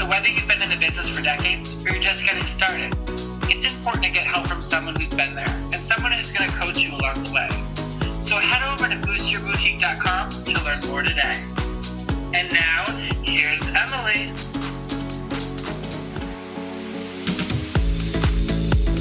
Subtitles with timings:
[0.00, 2.94] So whether you've been in the business for decades or you're just getting started,
[3.50, 6.56] it's important to get help from someone who's been there and someone who's going to
[6.56, 8.22] coach you along the way.
[8.22, 11.44] So head over to boostyourboutique.com to learn more today.
[12.32, 12.84] And now,
[13.22, 14.32] here's Emily.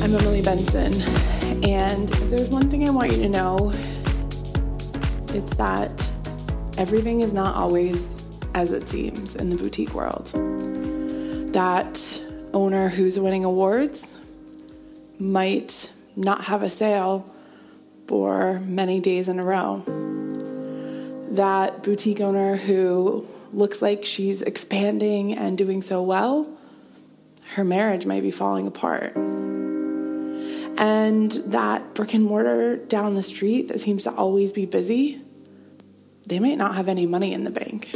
[0.03, 0.91] I'm Emily Benson,
[1.63, 3.71] and if there's one thing I want you to know,
[5.33, 6.11] it's that
[6.77, 8.09] everything is not always
[8.53, 10.29] as it seems in the boutique world.
[11.51, 12.21] That
[12.53, 14.19] owner who's winning awards
[15.19, 17.29] might not have a sale
[18.07, 19.83] for many days in a row.
[21.31, 26.47] That boutique owner who looks like she's expanding and doing so well,
[27.53, 29.15] her marriage might be falling apart.
[30.77, 35.19] And that brick and mortar down the street that seems to always be busy,
[36.27, 37.89] they might not have any money in the bank.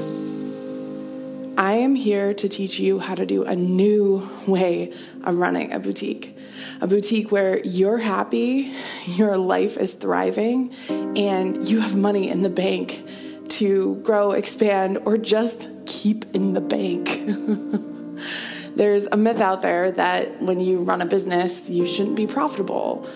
[1.58, 4.92] I am here to teach you how to do a new way
[5.24, 6.36] of running a boutique.
[6.82, 8.74] A boutique where you're happy,
[9.06, 13.04] your life is thriving, and you have money in the bank
[13.50, 17.22] to grow, expand, or just keep in the bank.
[18.76, 23.08] There's a myth out there that when you run a business, you shouldn't be profitable.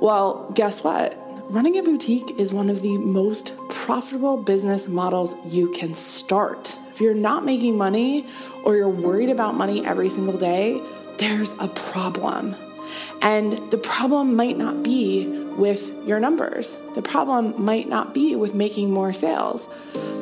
[0.00, 1.16] Well, guess what?
[1.48, 6.76] Running a boutique is one of the most profitable business models you can start.
[6.96, 8.24] If you're not making money
[8.64, 10.80] or you're worried about money every single day,
[11.18, 12.54] there's a problem.
[13.20, 16.74] And the problem might not be with your numbers.
[16.94, 19.68] The problem might not be with making more sales.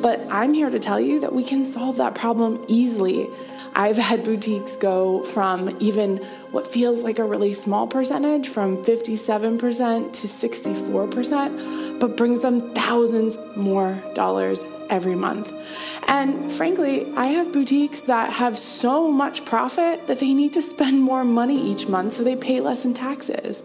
[0.01, 3.29] But I'm here to tell you that we can solve that problem easily.
[3.73, 6.17] I've had boutiques go from even
[6.51, 13.37] what feels like a really small percentage, from 57% to 64%, but brings them thousands
[13.55, 15.54] more dollars every month.
[16.07, 21.01] And frankly, I have boutiques that have so much profit that they need to spend
[21.01, 23.63] more money each month so they pay less in taxes.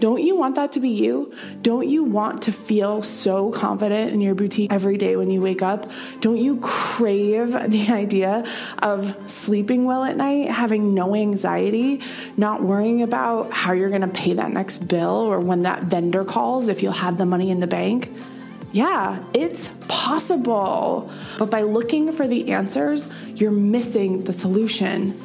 [0.00, 1.34] Don't you want that to be you?
[1.60, 5.60] Don't you want to feel so confident in your boutique every day when you wake
[5.60, 5.90] up?
[6.20, 8.44] Don't you crave the idea
[8.80, 12.00] of sleeping well at night, having no anxiety,
[12.36, 16.24] not worrying about how you're going to pay that next bill or when that vendor
[16.24, 18.12] calls if you'll have the money in the bank?
[18.72, 21.10] Yeah, it's possible.
[21.38, 25.18] But by looking for the answers, you're missing the solution.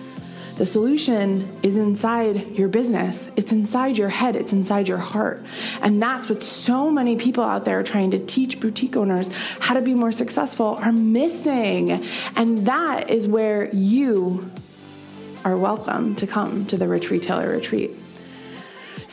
[0.58, 3.28] The solution is inside your business.
[3.36, 4.36] It's inside your head.
[4.36, 5.44] It's inside your heart.
[5.82, 9.30] And that's what so many people out there trying to teach boutique owners
[9.60, 11.92] how to be more successful are missing.
[12.36, 14.52] And that is where you
[15.44, 17.92] are welcome to come to the Rich Retailer Retreat.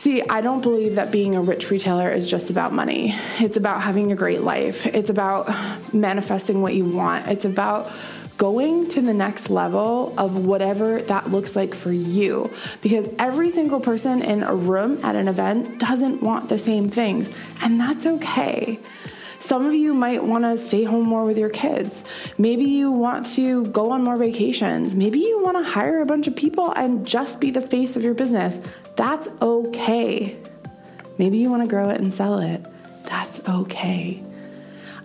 [0.01, 3.13] See, I don't believe that being a rich retailer is just about money.
[3.37, 4.87] It's about having a great life.
[4.87, 5.47] It's about
[5.93, 7.27] manifesting what you want.
[7.27, 7.91] It's about
[8.35, 12.49] going to the next level of whatever that looks like for you.
[12.81, 17.31] Because every single person in a room at an event doesn't want the same things,
[17.61, 18.79] and that's okay.
[19.41, 22.05] Some of you might want to stay home more with your kids.
[22.37, 24.95] Maybe you want to go on more vacations.
[24.95, 28.03] Maybe you want to hire a bunch of people and just be the face of
[28.03, 28.59] your business.
[28.95, 30.37] That's okay.
[31.17, 32.63] Maybe you want to grow it and sell it.
[33.05, 34.21] That's okay.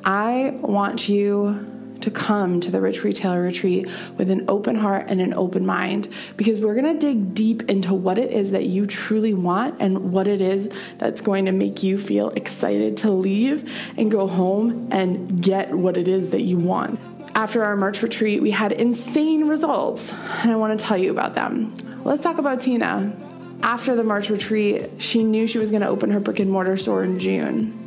[0.05, 3.87] I want you to come to the Rich Retailer Retreat
[4.17, 7.95] with an open heart and an open mind because we're going to dig deep into
[7.95, 11.83] what it is that you truly want and what it is that's going to make
[11.83, 16.57] you feel excited to leave and go home and get what it is that you
[16.57, 17.01] want.
[17.35, 21.35] After our March retreat, we had insane results, and I want to tell you about
[21.35, 21.75] them.
[22.03, 23.15] Let's talk about Tina.
[23.63, 26.77] After the March retreat, she knew she was going to open her brick and mortar
[26.77, 27.86] store in June.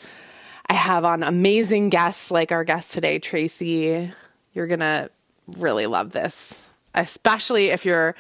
[0.68, 4.12] I have on amazing guests like our guest today, Tracy.
[4.54, 5.10] You're going to
[5.58, 8.16] really love this, especially if you're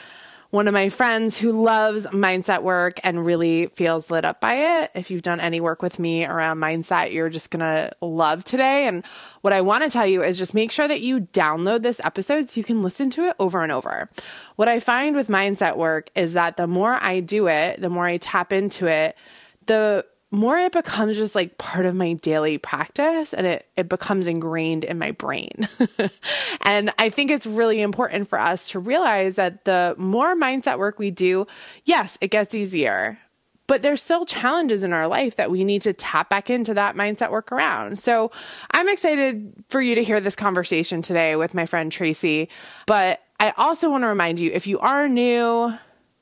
[0.54, 4.92] one of my friends who loves mindset work and really feels lit up by it.
[4.94, 8.86] If you've done any work with me around mindset, you're just going to love today.
[8.86, 9.04] And
[9.42, 12.50] what I want to tell you is just make sure that you download this episode
[12.50, 14.12] so you can listen to it over and over.
[14.56, 18.06] What I find with mindset work is that the more I do it, the more
[18.06, 19.18] I tap into it,
[19.66, 24.26] the more it becomes just like part of my daily practice and it, it becomes
[24.26, 25.70] ingrained in my brain.
[26.62, 30.98] and I think it's really important for us to realize that the more mindset work
[30.98, 31.46] we do,
[31.86, 33.20] yes, it gets easier,
[33.68, 36.96] but there's still challenges in our life that we need to tap back into that
[36.96, 38.00] mindset work around.
[38.00, 38.32] So
[38.72, 42.50] I'm excited for you to hear this conversation today with my friend Tracy.
[42.88, 45.72] But I also want to remind you if you are new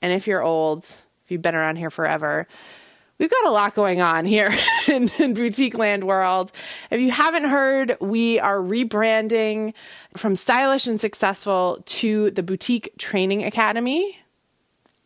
[0.01, 2.45] and if you're old, if you've been around here forever,
[3.21, 4.51] we've got a lot going on here
[4.87, 6.51] in, in, boutique land world.
[6.89, 9.73] If you haven't heard, we are rebranding
[10.17, 14.17] from stylish and successful to the boutique training academy.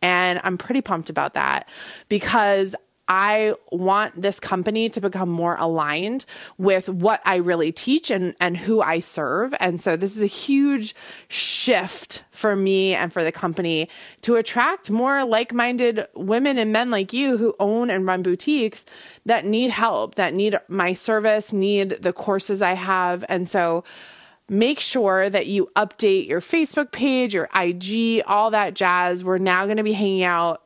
[0.00, 1.68] And I'm pretty pumped about that
[2.08, 2.74] because
[3.08, 6.24] I want this company to become more aligned
[6.58, 9.54] with what I really teach and, and who I serve.
[9.60, 10.94] And so this is a huge
[11.28, 13.88] shift for me and for the company
[14.22, 18.84] to attract more like minded women and men like you who own and run boutiques
[19.24, 23.24] that need help, that need my service, need the courses I have.
[23.28, 23.84] And so
[24.48, 29.24] make sure that you update your Facebook page, your IG, all that jazz.
[29.24, 30.62] We're now going to be hanging out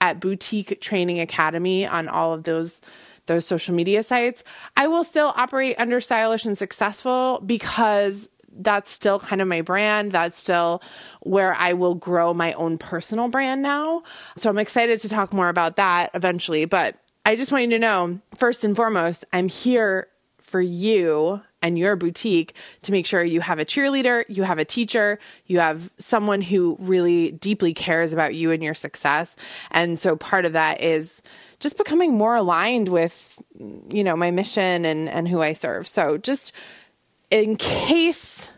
[0.00, 2.80] at Boutique Training Academy on all of those
[3.26, 4.42] those social media sites.
[4.76, 10.10] I will still operate under stylish and successful because that's still kind of my brand.
[10.12, 10.82] That's still
[11.20, 14.02] where I will grow my own personal brand now.
[14.36, 16.64] So I'm excited to talk more about that eventually.
[16.64, 20.08] But I just want you to know first and foremost, I'm here
[20.40, 24.64] for you and your boutique to make sure you have a cheerleader, you have a
[24.64, 29.36] teacher, you have someone who really deeply cares about you and your success.
[29.70, 31.22] And so part of that is
[31.60, 33.42] just becoming more aligned with,
[33.90, 35.88] you know, my mission and, and who I serve.
[35.88, 36.52] So just
[37.30, 38.52] in case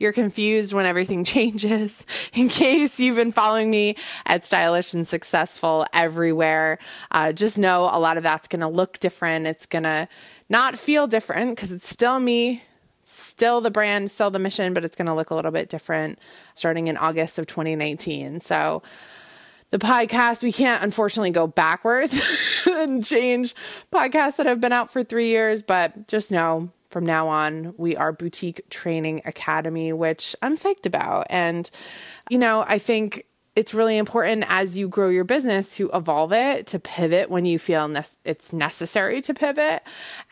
[0.00, 2.04] you're confused when everything changes.
[2.32, 3.94] In case you've been following me
[4.26, 6.78] at Stylish and Successful everywhere,
[7.12, 9.46] uh, just know a lot of that's going to look different.
[9.46, 10.08] It's going to
[10.48, 12.64] not feel different because it's still me,
[13.04, 16.18] still the brand, still the mission, but it's going to look a little bit different
[16.54, 18.40] starting in August of 2019.
[18.40, 18.82] So,
[19.68, 22.20] the podcast, we can't unfortunately go backwards
[22.66, 23.54] and change
[23.92, 27.96] podcasts that have been out for three years, but just know from now on, we
[27.96, 31.26] are Boutique Training Academy, which I'm psyched about.
[31.30, 31.70] And,
[32.28, 36.66] you know, I think it's really important as you grow your business to evolve it,
[36.68, 39.82] to pivot when you feel ne- it's necessary to pivot.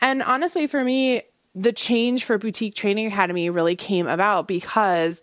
[0.01, 1.23] And honestly, for me,
[1.55, 5.21] the change for Boutique Training Academy really came about because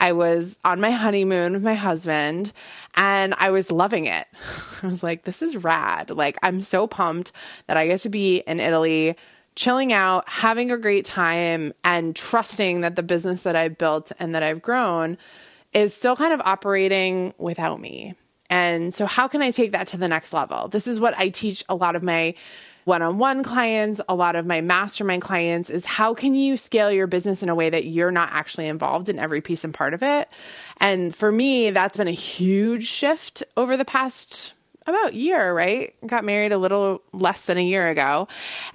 [0.00, 2.52] I was on my honeymoon with my husband
[2.96, 4.26] and I was loving it.
[4.82, 6.10] I was like, this is rad.
[6.10, 7.32] Like, I'm so pumped
[7.66, 9.16] that I get to be in Italy
[9.56, 14.34] chilling out, having a great time, and trusting that the business that I've built and
[14.34, 15.18] that I've grown
[15.72, 18.14] is still kind of operating without me.
[18.50, 20.68] And so, how can I take that to the next level?
[20.68, 22.34] This is what I teach a lot of my
[22.84, 26.92] one on one clients, a lot of my mastermind clients is how can you scale
[26.92, 29.94] your business in a way that you're not actually involved in every piece and part
[29.94, 30.28] of it?
[30.80, 34.54] And for me, that's been a huge shift over the past
[34.86, 35.94] about year, right?
[36.06, 38.28] Got married a little less than a year ago.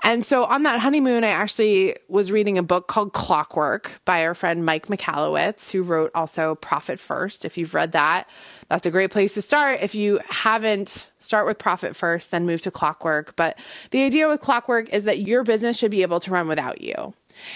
[0.04, 4.34] And so on that honeymoon, I actually was reading a book called Clockwork by our
[4.34, 7.46] friend Mike Michalowicz, who wrote also Profit First.
[7.46, 8.28] If you've read that,
[8.70, 9.80] that's a great place to start.
[9.82, 13.36] If you haven't, start with Profit First, then move to Clockwork.
[13.36, 13.58] But
[13.92, 17.14] the idea with Clockwork is that your business should be able to run without you.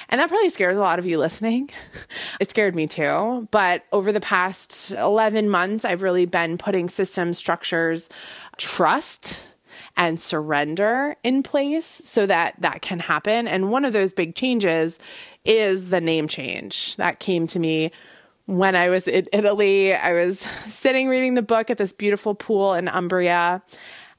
[0.10, 1.70] And that probably scares a lot of you listening.
[2.40, 3.48] It scared me too.
[3.52, 8.10] But over the past 11 months, I've really been putting systems, structures,
[8.58, 9.48] trust,
[9.96, 13.48] and surrender in place so that that can happen.
[13.48, 15.00] And one of those big changes
[15.46, 17.92] is the name change that came to me
[18.46, 19.94] when I was in Italy.
[19.94, 23.62] I was sitting reading the book at this beautiful pool in Umbria.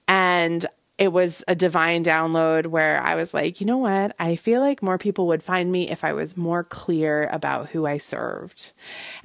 [0.07, 0.65] And
[0.97, 4.15] it was a divine download where I was like, you know what?
[4.19, 7.85] I feel like more people would find me if I was more clear about who
[7.87, 8.73] I served.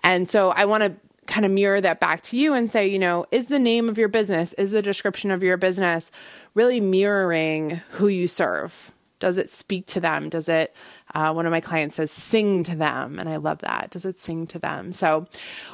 [0.03, 0.95] And so I want to
[1.27, 3.99] kind of mirror that back to you and say, you know, is the name of
[3.99, 6.11] your business, is the description of your business
[6.55, 8.93] really mirroring who you serve?
[9.19, 10.29] Does it speak to them?
[10.29, 10.75] Does it,
[11.13, 13.19] uh, one of my clients says, sing to them?
[13.19, 13.91] And I love that.
[13.91, 14.91] Does it sing to them?
[14.93, 15.27] So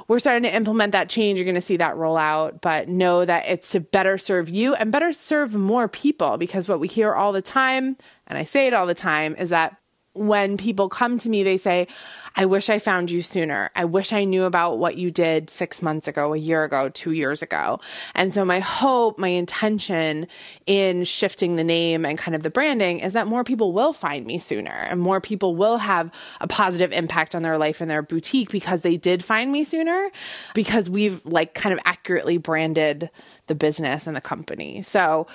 [0.07, 1.37] we're starting to implement that change.
[1.37, 4.75] You're going to see that roll out, but know that it's to better serve you
[4.75, 7.97] and better serve more people because what we hear all the time,
[8.27, 9.77] and I say it all the time, is that
[10.15, 11.87] when people come to me, they say,
[12.35, 13.69] I wish I found you sooner.
[13.75, 17.11] I wish I knew about what you did six months ago, a year ago, two
[17.11, 17.79] years ago.
[18.13, 20.27] And so, my hope, my intention
[20.65, 24.25] in shifting the name and kind of the branding is that more people will find
[24.25, 28.01] me sooner and more people will have a positive impact on their life and their
[28.01, 30.09] boutique because they did find me sooner
[30.53, 33.09] because we've like kind of accurately branded
[33.47, 34.81] the business and the company.
[34.81, 35.27] So,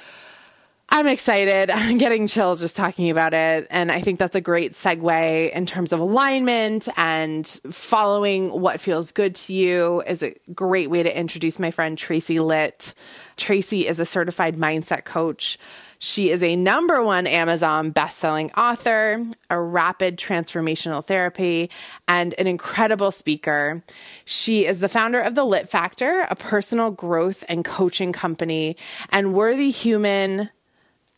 [0.92, 1.70] I'm excited.
[1.74, 3.66] I'm getting chills just talking about it.
[3.70, 9.12] And I think that's a great segue in terms of alignment and following what feels
[9.12, 12.94] good to you is a great way to introduce my friend Tracy Litt.
[13.36, 15.58] Tracy is a certified mindset coach.
[16.02, 21.70] She is a number one Amazon bestselling author, a rapid transformational therapy,
[22.08, 23.82] and an incredible speaker.
[24.24, 28.78] She is the founder of the Litt Factor, a personal growth and coaching company,
[29.10, 30.48] and Worthy Human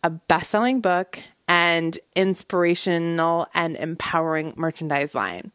[0.03, 1.19] a best selling book,
[1.49, 5.53] and inspirational and empowering merchandise line.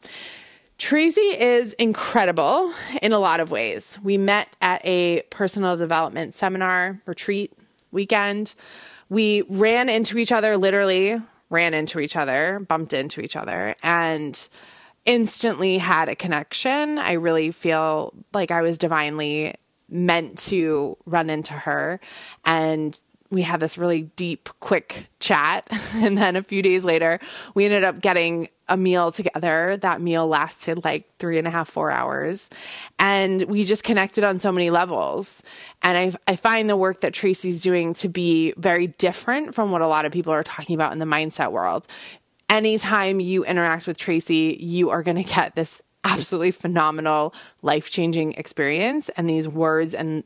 [0.78, 3.98] Tracy is incredible in a lot of ways.
[4.04, 7.52] We met at a personal development seminar, retreat,
[7.92, 8.54] weekend.
[9.10, 14.48] We ran into each other, literally ran into each other, bumped into each other, and
[15.06, 16.98] instantly had a connection.
[17.00, 19.56] I really feel like I was divinely
[19.90, 22.00] meant to run into her
[22.44, 25.68] and we had this really deep, quick chat.
[25.98, 27.20] And then a few days later,
[27.56, 29.78] we ended up getting a meal together.
[29.78, 32.50] That meal lasted like three and a half, four hours.
[33.00, 35.42] And we just connected on so many levels.
[35.82, 39.82] And I, I find the work that Tracy's doing to be very different from what
[39.82, 41.88] a lot of people are talking about in the mindset world.
[42.50, 48.34] Anytime you interact with Tracy, you are going to get this absolutely phenomenal, life changing
[48.34, 49.10] experience.
[49.18, 50.24] And these words and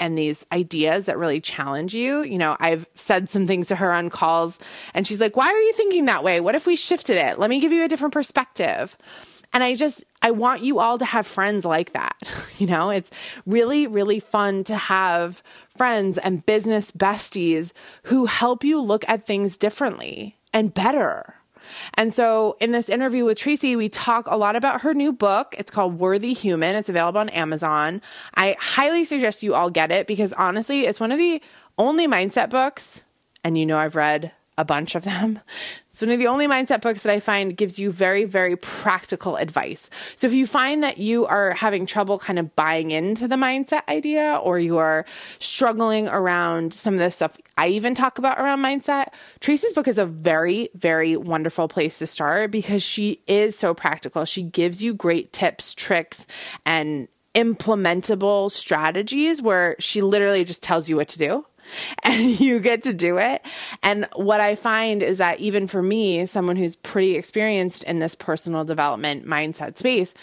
[0.00, 2.22] and these ideas that really challenge you.
[2.22, 4.58] You know, I've said some things to her on calls
[4.94, 6.40] and she's like, Why are you thinking that way?
[6.40, 7.38] What if we shifted it?
[7.38, 8.96] Let me give you a different perspective.
[9.52, 12.16] And I just, I want you all to have friends like that.
[12.56, 13.10] You know, it's
[13.46, 15.42] really, really fun to have
[15.76, 17.72] friends and business besties
[18.04, 21.34] who help you look at things differently and better.
[21.94, 25.54] And so in this interview with Tracy, we talk a lot about her new book.
[25.58, 26.76] It's called Worthy Human.
[26.76, 28.02] It's available on Amazon.
[28.34, 31.42] I highly suggest you all get it because honestly, it's one of the
[31.78, 33.04] only mindset books,
[33.42, 35.40] and you know I've read a bunch of them.
[35.90, 39.36] It's one of the only mindset books that I find gives you very, very practical
[39.36, 39.90] advice.
[40.16, 43.82] So if you find that you are having trouble kind of buying into the mindset
[43.88, 45.04] idea or you are
[45.38, 49.08] struggling around some of the stuff I even talk about around mindset,
[49.40, 54.24] Tracy's book is a very, very wonderful place to start because she is so practical.
[54.24, 56.26] She gives you great tips, tricks,
[56.66, 61.44] and implementable strategies where she literally just tells you what to do
[62.02, 63.44] and you get to do it.
[63.82, 68.14] And what I find is that even for me, someone who's pretty experienced in this
[68.14, 70.14] personal development mindset space,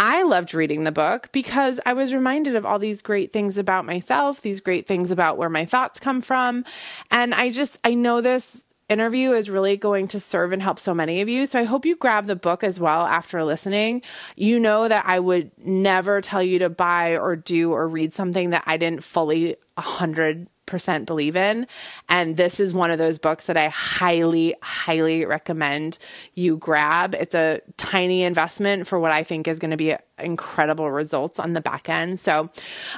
[0.00, 3.84] I loved reading the book because I was reminded of all these great things about
[3.84, 6.64] myself, these great things about where my thoughts come from.
[7.10, 10.94] And I just, I know this interview is really going to serve and help so
[10.94, 11.46] many of you.
[11.46, 14.02] So I hope you grab the book as well after listening.
[14.36, 18.50] You know that I would never tell you to buy or do or read something
[18.50, 21.66] that I didn't fully 100 100% believe in.
[22.08, 25.98] And this is one of those books that I highly, highly recommend
[26.34, 27.14] you grab.
[27.14, 31.52] It's a tiny investment for what I think is going to be incredible results on
[31.52, 32.20] the back end.
[32.20, 32.50] So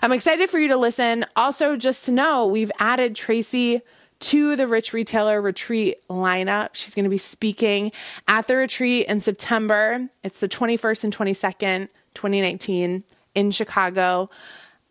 [0.02, 1.26] I'm excited for you to listen.
[1.36, 3.82] Also, just to know, we've added Tracy
[4.20, 6.70] to the Rich Retailer Retreat lineup.
[6.74, 7.90] She's going to be speaking
[8.28, 10.08] at the retreat in September.
[10.22, 14.28] It's the 21st and 22nd, 2019 in Chicago.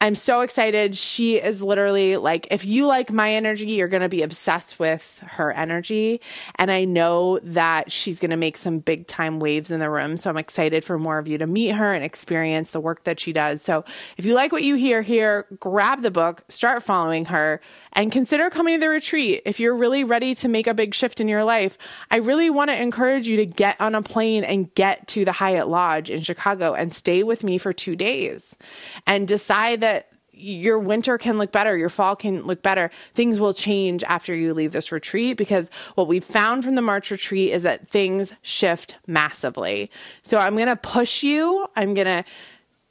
[0.01, 0.95] I'm so excited.
[0.95, 5.21] She is literally like, if you like my energy, you're going to be obsessed with
[5.25, 6.21] her energy.
[6.55, 10.15] And I know that she's going to make some big time waves in the room.
[10.15, 13.19] So I'm excited for more of you to meet her and experience the work that
[13.19, 13.61] she does.
[13.61, 13.83] So
[14.15, 17.59] if you like what you hear here, grab the book, start following her,
[17.93, 19.41] and consider coming to the retreat.
[19.45, 21.77] If you're really ready to make a big shift in your life,
[22.11, 25.31] I really want to encourage you to get on a plane and get to the
[25.31, 28.57] Hyatt Lodge in Chicago and stay with me for two days
[29.05, 32.89] and decide that your winter can look better, your fall can look better.
[33.13, 37.11] Things will change after you leave this retreat because what we've found from the March
[37.11, 39.91] retreat is that things shift massively.
[40.21, 41.67] So I'm going to push you.
[41.75, 42.23] I'm going to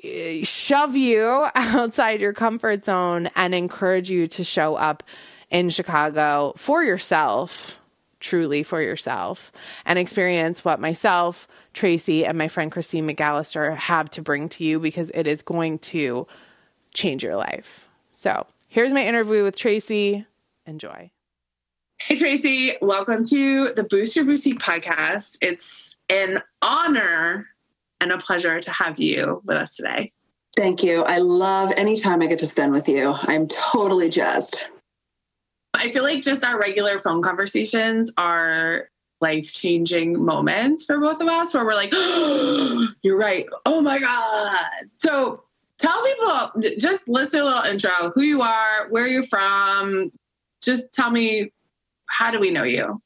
[0.03, 5.03] shove you outside your comfort zone and encourage you to show up
[5.51, 7.79] in Chicago for yourself,
[8.21, 9.51] truly for yourself,
[9.85, 14.79] and experience what myself, Tracy, and my friend Christine McAllister have to bring to you
[14.79, 16.27] because it is going to
[16.95, 17.89] change your life.
[18.13, 20.27] So here's my interview with Tracy.
[20.67, 21.11] Enjoy.
[22.01, 25.39] Hey, Tracy, welcome to the Boost Your Boutique podcast.
[25.43, 27.49] It's an honor
[28.01, 30.13] and a pleasure to have you with us today.
[30.57, 31.03] Thank you.
[31.03, 33.15] I love any time I get to spend with you.
[33.23, 34.65] I'm totally jazzed.
[35.75, 38.89] I feel like just our regular phone conversations are
[39.21, 43.47] life changing moments for both of us where we're like, oh, you're right.
[43.67, 44.89] Oh my God.
[44.99, 45.45] So
[45.79, 50.11] tell people, just list a little intro who you are, where you're from.
[50.61, 51.53] Just tell me,
[52.07, 53.01] how do we know you?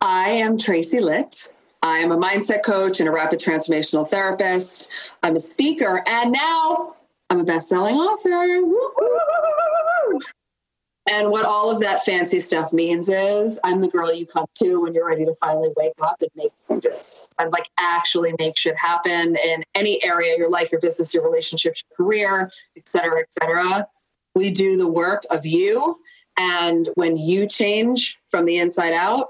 [0.00, 1.52] I am Tracy Litt.
[1.86, 4.88] I'm a mindset coach and a rapid transformational therapist.
[5.22, 6.96] I'm a speaker, and now
[7.30, 8.60] I'm a best-selling author.
[11.08, 14.80] And what all of that fancy stuff means is I'm the girl you come to
[14.80, 18.76] when you're ready to finally wake up and make changes and like actually make shit
[18.76, 23.32] happen in any area your life, your business, your relationships, your career, et cetera, et
[23.32, 23.86] cetera.
[24.34, 26.00] We do the work of you.
[26.36, 29.28] And when you change from the inside out,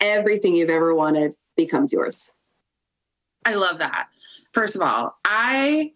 [0.00, 2.30] everything you've ever wanted becomes yours.
[3.44, 4.08] I love that.
[4.52, 5.92] First of all, I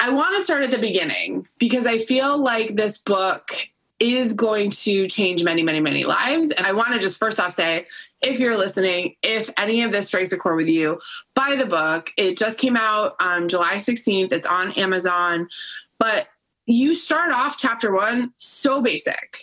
[0.00, 3.52] I want to start at the beginning because I feel like this book
[4.00, 6.50] is going to change many, many, many lives.
[6.50, 7.86] And I want to just first off say,
[8.20, 11.00] if you're listening, if any of this strikes a chord with you,
[11.34, 12.10] buy the book.
[12.16, 14.32] It just came out on July 16th.
[14.32, 15.48] It's on Amazon.
[16.00, 16.26] But
[16.66, 19.38] you start off chapter one so basic.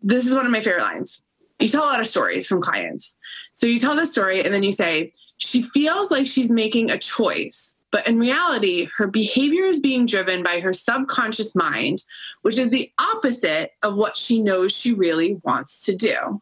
[0.00, 1.20] This is one of my favorite lines.
[1.58, 3.16] You tell a lot of stories from clients.
[3.54, 6.98] So you tell the story and then you say, she feels like she's making a
[6.98, 12.02] choice, but in reality, her behavior is being driven by her subconscious mind,
[12.42, 16.40] which is the opposite of what she knows she really wants to do.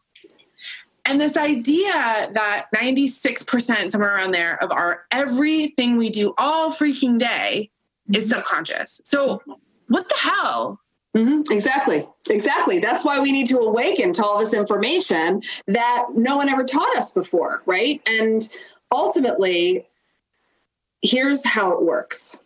[1.05, 7.17] And this idea that 96%, somewhere around there, of our everything we do all freaking
[7.17, 7.71] day
[8.13, 8.39] is mm-hmm.
[8.39, 8.99] subconscious.
[9.05, 9.41] So,
[9.87, 10.81] what the hell?
[11.15, 11.51] Mm-hmm.
[11.51, 12.07] Exactly.
[12.29, 12.79] Exactly.
[12.79, 16.95] That's why we need to awaken to all this information that no one ever taught
[16.95, 18.01] us before, right?
[18.05, 18.47] And
[18.91, 19.87] ultimately,
[21.01, 22.37] here's how it works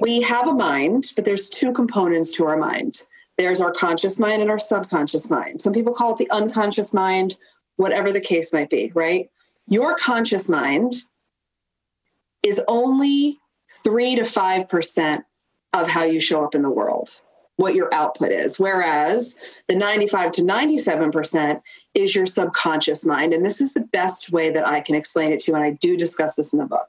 [0.00, 3.04] we have a mind, but there's two components to our mind
[3.38, 5.60] there's our conscious mind and our subconscious mind.
[5.60, 7.36] Some people call it the unconscious mind,
[7.76, 9.30] whatever the case might be, right?
[9.68, 10.96] Your conscious mind
[12.42, 13.38] is only
[13.84, 15.22] three to 5%
[15.72, 17.20] of how you show up in the world
[17.58, 18.58] what your output is.
[18.58, 21.60] Whereas the 95 to 97%
[21.94, 23.34] is your subconscious mind.
[23.34, 25.56] And this is the best way that I can explain it to you.
[25.56, 26.86] And I do discuss this in the book.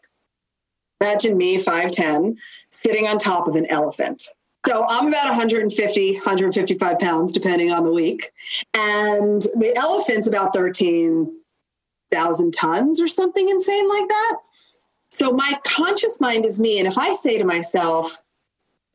[1.02, 2.38] Imagine me, 5'10,
[2.70, 4.24] sitting on top of an elephant.
[4.64, 8.32] So I'm about 150, 155 pounds, depending on the week.
[8.76, 14.36] And the elephant's about 13,000 tons or something insane like that.
[15.10, 16.78] So my conscious mind is me.
[16.78, 18.22] And if I say to myself,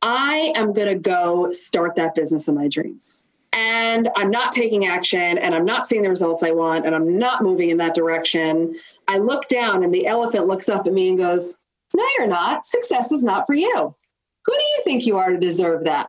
[0.05, 3.23] I am going to go start that business of my dreams.
[3.53, 7.17] And I'm not taking action and I'm not seeing the results I want and I'm
[7.17, 8.75] not moving in that direction.
[9.07, 11.57] I look down and the elephant looks up at me and goes,
[11.95, 12.65] No, you're not.
[12.65, 13.95] Success is not for you.
[14.45, 16.07] Who do you think you are to deserve that?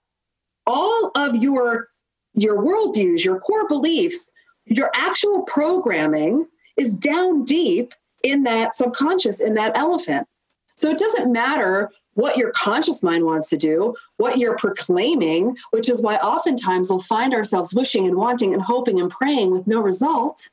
[0.66, 1.88] All of your
[2.34, 4.30] your worldviews, your core beliefs,
[4.66, 10.28] your actual programming is down deep in that subconscious, in that elephant.
[10.74, 15.88] So it doesn't matter what your conscious mind wants to do, what you're proclaiming, which
[15.88, 19.80] is why oftentimes we'll find ourselves wishing and wanting and hoping and praying with no
[19.80, 20.48] result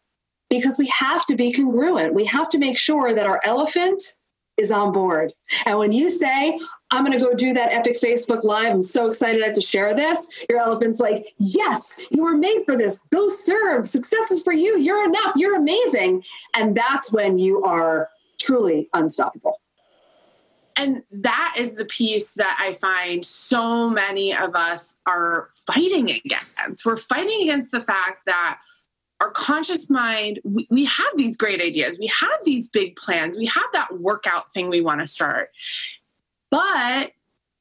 [0.49, 2.13] because we have to be congruent.
[2.13, 4.03] We have to make sure that our elephant
[4.57, 5.33] is on board.
[5.65, 6.59] And when you say,
[6.91, 9.61] I'm going to go do that epic Facebook Live, I'm so excited I have to
[9.61, 13.01] share this, your elephant's like, Yes, you were made for this.
[13.11, 13.87] Go serve.
[13.87, 14.77] Success is for you.
[14.77, 15.33] You're enough.
[15.35, 16.23] You're amazing.
[16.53, 19.59] And that's when you are truly unstoppable.
[20.77, 26.85] And that is the piece that I find so many of us are fighting against.
[26.85, 28.59] We're fighting against the fact that
[29.19, 33.45] our conscious mind, we, we, have these great ideas, we have these big plans, we
[33.45, 35.49] have that workout thing we want to start.
[36.49, 37.11] But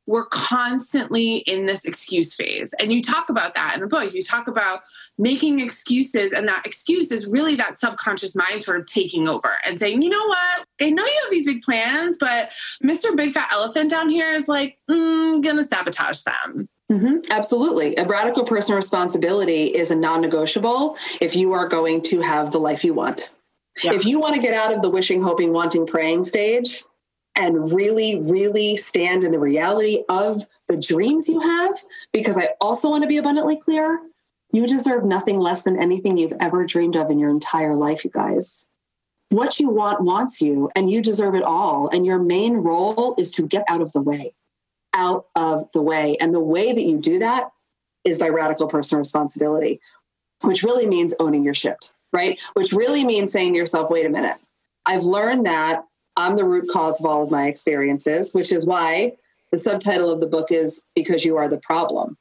[0.07, 2.75] we're constantly in this excuse phase.
[2.81, 4.13] And you talk about that in the book.
[4.13, 4.83] You talk about
[5.19, 9.79] making excuses, and that excuse is really that subconscious mind sort of taking over and
[9.79, 10.65] saying, you know what?
[10.81, 12.51] I know you have these big plans, but
[12.83, 13.15] Mr.
[13.17, 16.69] Big Fat Elephant down here is like, mm, gonna sabotage them.
[16.91, 17.97] Mm-hmm, absolutely.
[17.97, 22.59] A radical personal responsibility is a non negotiable if you are going to have the
[22.59, 23.31] life you want.
[23.83, 23.95] Yeah.
[23.95, 26.85] If you want to get out of the wishing, hoping, wanting, praying stage
[27.35, 31.75] and really, really stand in the reality of the dreams you have,
[32.13, 33.99] because I also want to be abundantly clear
[34.53, 38.11] you deserve nothing less than anything you've ever dreamed of in your entire life, you
[38.11, 38.65] guys.
[39.31, 41.89] What you want wants you, and you deserve it all.
[41.89, 44.35] And your main role is to get out of the way
[44.95, 46.17] out of the way.
[46.21, 47.51] And the way that you do that
[48.05, 49.81] is by radical personal responsibility,
[50.43, 52.41] which really means owning your shit, right?
[52.55, 54.37] Which really means saying to yourself, wait a minute,
[54.85, 55.85] I've learned that
[56.17, 59.17] I'm the root cause of all of my experiences, which is why
[59.51, 62.17] the subtitle of the book is Because You Are the Problem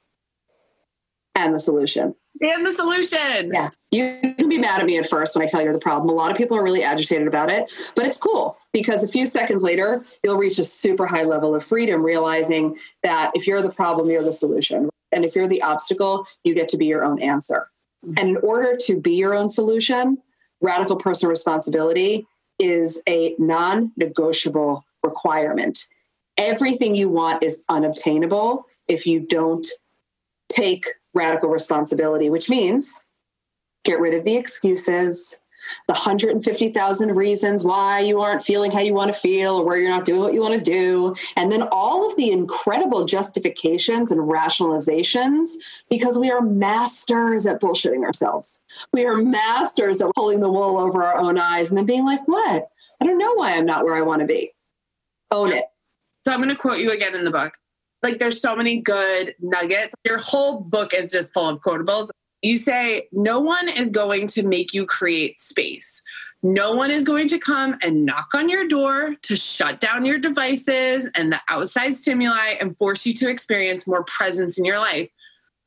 [1.35, 2.15] and the Solution.
[2.39, 3.51] And the solution.
[3.53, 3.69] Yeah.
[3.91, 6.09] You can be mad at me at first when I tell you the problem.
[6.09, 9.25] A lot of people are really agitated about it, but it's cool because a few
[9.25, 13.71] seconds later, you'll reach a super high level of freedom, realizing that if you're the
[13.71, 14.89] problem, you're the solution.
[15.11, 17.69] And if you're the obstacle, you get to be your own answer.
[18.05, 18.13] Mm-hmm.
[18.17, 20.17] And in order to be your own solution,
[20.61, 22.25] radical personal responsibility
[22.59, 25.87] is a non negotiable requirement.
[26.37, 29.67] Everything you want is unobtainable if you don't
[30.49, 32.99] take radical responsibility, which means
[33.83, 35.35] get rid of the excuses,
[35.87, 39.89] the 150,000 reasons why you aren't feeling how you want to feel or where you're
[39.89, 41.15] not doing what you want to do.
[41.35, 45.49] And then all of the incredible justifications and rationalizations
[45.89, 48.59] because we are masters at bullshitting ourselves.
[48.93, 52.27] We are masters at pulling the wool over our own eyes and then being like,
[52.27, 52.69] what?
[52.99, 54.51] I don't know why I'm not where I want to be.
[55.31, 55.65] Own it.
[56.25, 57.57] So I'm going to quote you again in the book.
[58.03, 59.93] Like there's so many good nuggets.
[60.05, 62.09] Your whole book is just full of quotables.
[62.41, 66.01] You say, no one is going to make you create space.
[66.43, 70.17] No one is going to come and knock on your door to shut down your
[70.17, 75.11] devices and the outside stimuli and force you to experience more presence in your life.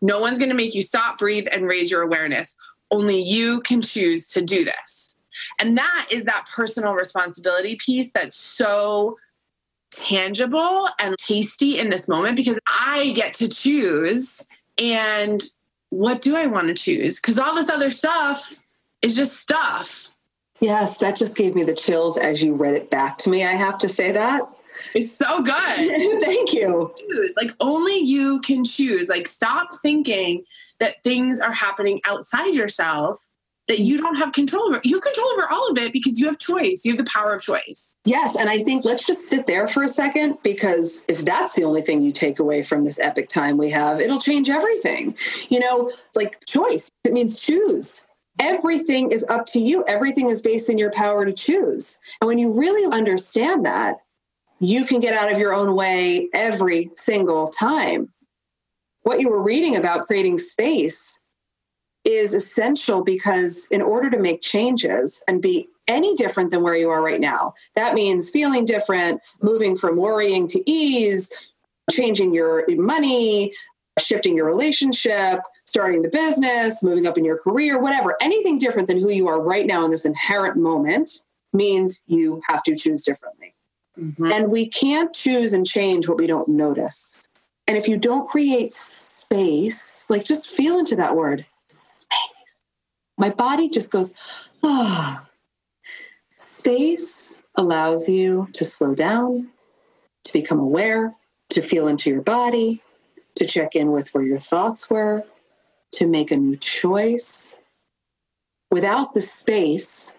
[0.03, 2.57] No one's going to make you stop, breathe, and raise your awareness.
[2.91, 5.15] Only you can choose to do this.
[5.61, 9.17] And that is that personal responsibility piece that's so
[9.97, 14.45] tangible and tasty in this moment because I get to choose.
[14.79, 15.43] And
[15.91, 17.21] what do I want to choose?
[17.21, 18.61] Because all this other stuff
[19.03, 20.11] is just stuff.
[20.61, 23.45] Yes, that just gave me the chills as you read it back to me.
[23.45, 24.43] I have to say that.
[24.95, 25.55] It's so good.
[26.25, 26.95] Thank you.
[27.37, 29.09] Like only you can choose.
[29.09, 30.45] Like stop thinking
[30.81, 33.24] that things are happening outside yourself
[33.69, 34.81] that you don't have control over.
[34.85, 36.85] You have control over all of it because you have choice.
[36.85, 37.97] You have the power of choice.
[38.05, 38.37] Yes.
[38.37, 41.83] And I think let's just sit there for a second because if that's the only
[41.83, 45.17] thing you take away from this epic time we have, it'll change everything.
[45.49, 48.05] You know, like choice, it means choose.
[48.41, 49.85] Everything is up to you.
[49.87, 51.99] Everything is based in your power to choose.
[52.21, 53.99] And when you really understand that,
[54.61, 58.13] you can get out of your own way every single time.
[59.03, 61.21] What you were reading about creating space
[62.05, 66.91] is essential because in order to make changes and be any different than where you
[66.91, 71.33] are right now, that means feeling different, moving from worrying to ease,
[71.91, 73.53] changing your money,
[73.99, 78.99] shifting your relationship, starting the business, moving up in your career, whatever, anything different than
[78.99, 81.11] who you are right now in this inherent moment
[81.53, 83.55] means you have to choose differently.
[83.99, 84.33] Mm-hmm.
[84.33, 87.29] And we can't choose and change what we don't notice.
[87.67, 91.47] And if you don't create space, like just feel into that word
[93.19, 94.13] my body just goes,
[94.63, 95.25] ah.
[96.37, 99.49] Space allows you to slow down,
[100.25, 101.15] to become aware,
[101.51, 102.83] to feel into your body,
[103.37, 105.25] to check in with where your thoughts were,
[105.93, 107.55] to make a new choice.
[108.71, 110.13] Without the space,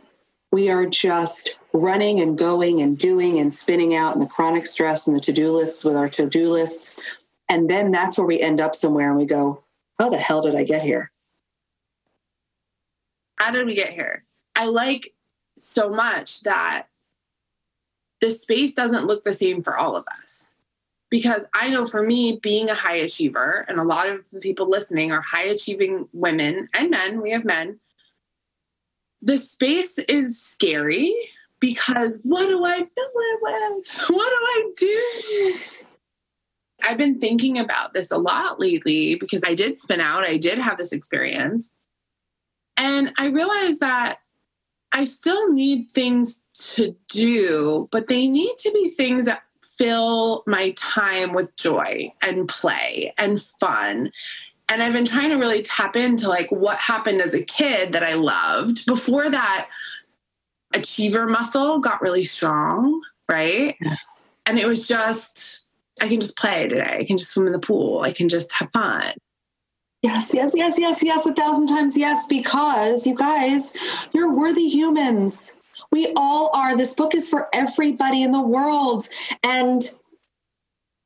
[0.51, 5.05] we are just running and going and doing and spinning out in the chronic stress
[5.05, 6.97] and the to-do lists with our to-do lists
[7.49, 9.61] and then that's where we end up somewhere and we go
[9.99, 11.11] how the hell did i get here
[13.45, 14.23] how did we get here
[14.55, 15.13] i like
[15.55, 16.87] so much that
[18.21, 20.53] the space doesn't look the same for all of us
[21.11, 25.11] because i know for me being a high achiever and a lot of people listening
[25.11, 27.79] are high achieving women and men we have men
[29.21, 31.13] the space is scary
[31.59, 34.07] because what do I fill it with?
[34.09, 35.53] What do I do?
[36.83, 40.59] I've been thinking about this a lot lately because I did spin out, I did
[40.59, 41.71] have this experience.
[42.77, 44.19] And I realized that
[44.91, 46.41] I still need things
[46.73, 49.43] to do, but they need to be things that
[49.77, 54.11] fill my time with joy and play and fun
[54.69, 58.03] and I've been trying to really tap into like what happened as a kid that
[58.03, 58.85] I loved.
[58.85, 59.69] Before that,
[60.73, 63.75] achiever muscle got really strong, right?
[63.79, 63.95] Yeah.
[64.47, 65.61] And it was just,
[66.01, 66.97] I can just play today.
[66.99, 68.01] I can just swim in the pool.
[68.01, 69.13] I can just have fun.
[70.05, 73.73] Yes, yes, yes, yes, yes, a thousand times yes, because you guys,
[74.13, 75.53] you're worthy humans.
[75.91, 76.77] We all are.
[76.77, 79.07] This book is for everybody in the world.
[79.41, 79.81] And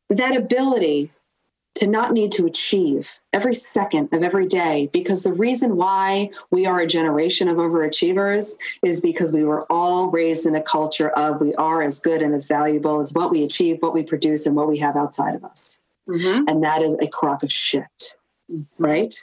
[0.09, 1.13] that ability
[1.75, 6.65] to not need to achieve every second of every day because the reason why we
[6.65, 8.51] are a generation of overachievers
[8.83, 12.35] is because we were all raised in a culture of we are as good and
[12.35, 15.45] as valuable as what we achieve, what we produce, and what we have outside of
[15.45, 15.79] us.
[16.09, 16.49] Mm-hmm.
[16.49, 18.15] And that is a crock of shit,
[18.77, 19.13] right?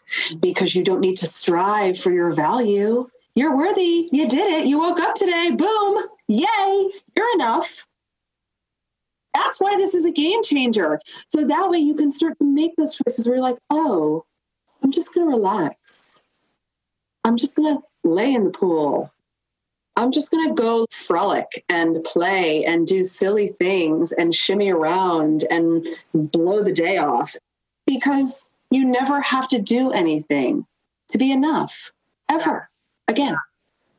[0.41, 3.09] Because you don't need to strive for your value.
[3.35, 4.09] You're worthy.
[4.13, 4.67] You did it.
[4.67, 5.51] You woke up today.
[5.51, 6.05] Boom.
[6.29, 6.91] Yay.
[7.17, 7.87] You're enough.
[9.35, 10.99] That's why this is a game changer.
[11.29, 14.25] So that way you can start to make those choices where you're like, oh,
[14.83, 16.19] I'm just going to relax.
[17.25, 19.13] I'm just going to lay in the pool.
[19.97, 25.45] I'm just going to go frolic and play and do silly things and shimmy around
[25.51, 27.35] and blow the day off
[27.87, 30.67] because you never have to do anything
[31.11, 31.93] to be enough
[32.29, 32.69] ever
[33.09, 33.37] again.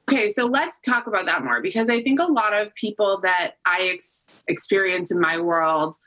[0.09, 3.55] Okay, so let's talk about that more because I think a lot of people that
[3.65, 5.97] I ex- experience in my world,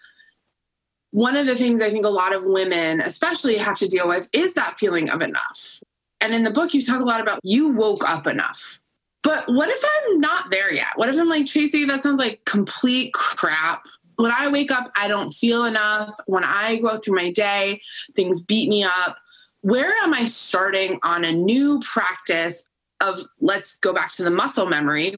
[1.11, 4.29] one of the things I think a lot of women, especially, have to deal with
[4.33, 5.81] is that feeling of enough.
[6.21, 8.81] And in the book, you talk a lot about you woke up enough.
[9.23, 10.93] But what if I'm not there yet?
[10.97, 13.85] What if I'm like, Tracy, that sounds like complete crap.
[14.21, 16.19] When I wake up, I don't feel enough.
[16.27, 17.81] When I go through my day,
[18.15, 19.17] things beat me up.
[19.63, 22.67] Where am I starting on a new practice
[23.01, 25.17] of let's go back to the muscle memory.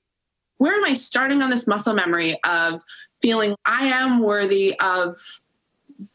[0.58, 2.82] Where am I starting on this muscle memory of
[3.20, 5.16] feeling I am worthy of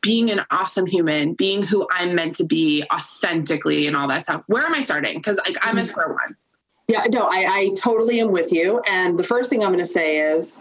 [0.01, 4.43] being an awesome human, being who I'm meant to be authentically and all that stuff?
[4.47, 5.15] Where am I starting?
[5.15, 5.89] Because like I'm a mm-hmm.
[5.89, 6.35] square one.
[6.87, 8.79] Yeah, no, I, I totally am with you.
[8.87, 10.57] And the first thing I'm going to say is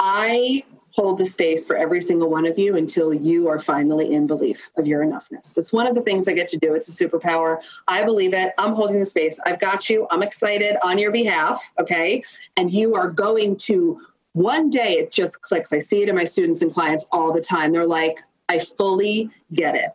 [0.00, 0.64] I
[0.98, 4.68] hold the space for every single one of you until you are finally in belief
[4.76, 5.56] of your enoughness.
[5.56, 6.74] It's one of the things I get to do.
[6.74, 7.62] It's a superpower.
[7.86, 8.52] I believe it.
[8.58, 9.38] I'm holding the space.
[9.46, 10.08] I've got you.
[10.10, 11.62] I'm excited on your behalf.
[11.78, 12.24] Okay.
[12.56, 14.00] And you are going to
[14.32, 15.72] one day it just clicks.
[15.72, 17.70] I see it in my students and clients all the time.
[17.70, 19.90] They're like, I fully get it.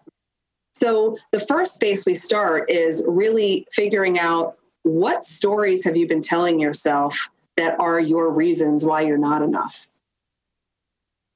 [0.74, 6.22] So the first space we start is really figuring out what stories have you been
[6.22, 9.86] telling yourself that are your reasons why you're not enough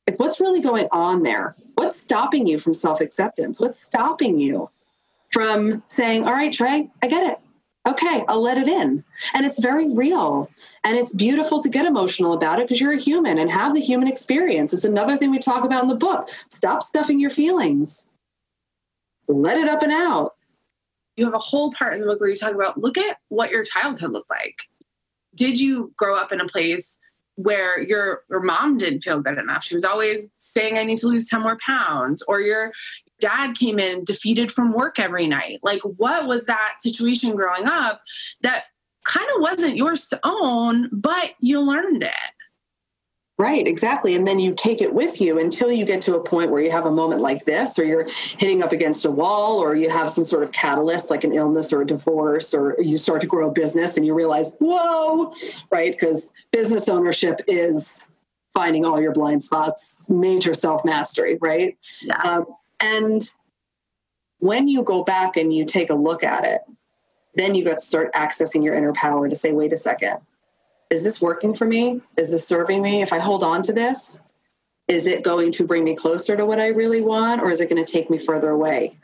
[0.08, 1.56] like, what's really going on there?
[1.76, 3.60] What's stopping you from self acceptance?
[3.60, 4.70] What's stopping you
[5.32, 7.40] from saying, all right, Trey, I get it.
[7.88, 9.04] Okay, I'll let it in.
[9.34, 10.50] And it's very real.
[10.84, 13.80] And it's beautiful to get emotional about it because you're a human and have the
[13.80, 14.74] human experience.
[14.74, 16.30] It's another thing we talk about in the book.
[16.50, 18.08] Stop stuffing your feelings,
[19.28, 20.36] let it up and out.
[21.16, 23.52] You have a whole part in the book where you talk about look at what
[23.52, 24.56] your childhood looked like.
[25.36, 27.00] Did you grow up in a place
[27.38, 29.64] where your your mom didn't feel good enough.
[29.64, 32.72] She was always saying, I need to lose 10 more pounds, or your
[33.20, 35.60] dad came in defeated from work every night.
[35.64, 38.02] Like, what was that situation growing up
[38.42, 38.66] that
[39.06, 42.14] kind of wasn't yours to own, but you learned it?
[43.40, 44.16] Right, exactly.
[44.16, 46.72] And then you take it with you until you get to a point where you
[46.72, 48.08] have a moment like this, or you're
[48.40, 51.72] hitting up against a wall, or you have some sort of catalyst like an illness
[51.72, 55.32] or a divorce, or you start to grow a business and you realize, whoa,
[55.70, 55.92] right?
[55.92, 58.08] Because business ownership is
[58.56, 61.78] finding all your blind spots, major self mastery, right?
[62.02, 62.20] Yeah.
[62.24, 62.48] Um,
[62.80, 63.22] and
[64.40, 66.62] when you go back and you take a look at it,
[67.36, 70.18] then you got to start accessing your inner power to say, wait a second
[70.90, 72.02] is this working for me?
[72.18, 73.02] Is this serving me?
[73.02, 74.20] If I hold on to this,
[74.88, 77.70] is it going to bring me closer to what I really want or is it
[77.70, 78.98] going to take me further away?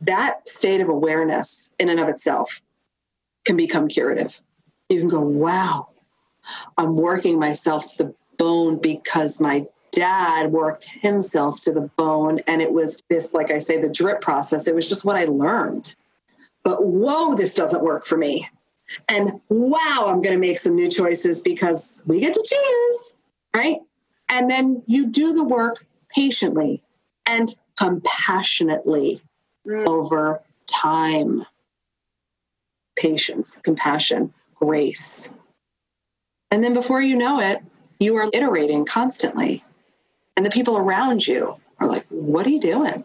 [0.00, 2.62] That state of awareness in and of itself
[3.44, 4.40] can become curative.
[4.88, 5.88] You can go, wow,
[6.78, 12.40] I'm working myself to the bone because my dad worked himself to the bone.
[12.46, 14.66] And it was this, like I say, the drip process.
[14.66, 15.94] It was just what I learned.
[16.62, 18.48] But whoa, this doesn't work for me.
[19.08, 23.12] And wow, I'm going to make some new choices because we get to choose,
[23.54, 23.78] right?
[24.28, 26.82] And then you do the work patiently
[27.26, 29.20] and compassionately
[29.66, 29.86] mm.
[29.86, 31.44] over time.
[32.96, 35.32] Patience, compassion, grace.
[36.50, 37.62] And then before you know it,
[38.00, 39.64] you are iterating constantly.
[40.36, 43.04] And the people around you are like, what are you doing?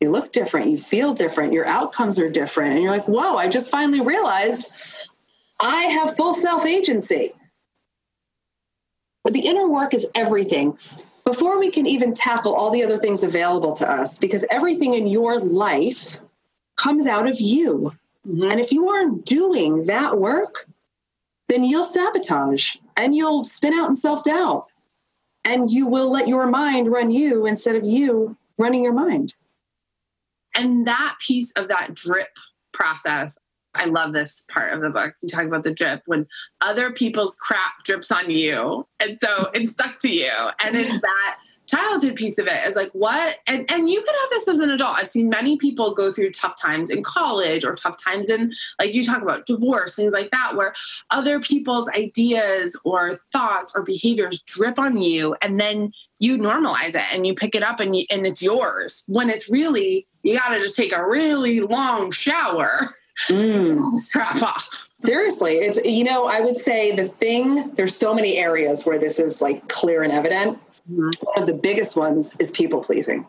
[0.00, 2.74] You look different, you feel different, your outcomes are different.
[2.74, 4.68] And you're like, whoa, I just finally realized
[5.60, 7.32] I have full self agency.
[9.24, 10.78] But the inner work is everything.
[11.24, 15.06] Before we can even tackle all the other things available to us, because everything in
[15.06, 16.20] your life
[16.76, 17.92] comes out of you.
[18.26, 18.50] Mm-hmm.
[18.50, 20.66] And if you aren't doing that work,
[21.48, 24.66] then you'll sabotage and you'll spin out in self doubt.
[25.44, 29.34] And you will let your mind run you instead of you running your mind.
[30.54, 32.28] And that piece of that drip
[32.72, 33.38] process,
[33.78, 35.14] I love this part of the book.
[35.22, 36.26] You talk about the drip when
[36.60, 38.86] other people's crap drips on you.
[39.00, 40.32] And so it's stuck to you.
[40.62, 41.38] And it's that
[41.68, 44.70] childhood piece of it is like what and and you can have this as an
[44.70, 48.52] adult i've seen many people go through tough times in college or tough times in
[48.80, 50.72] like you talk about divorce things like that where
[51.10, 57.04] other people's ideas or thoughts or behaviors drip on you and then you normalize it
[57.12, 60.48] and you pick it up and you, and it's yours when it's really you got
[60.48, 62.94] to just take a really long shower
[63.26, 63.76] mm.
[64.42, 68.98] off seriously it's you know i would say the thing there's so many areas where
[68.98, 70.58] this is like clear and evident
[70.90, 71.10] Mm-hmm.
[71.22, 73.26] One of the biggest ones is people pleasing.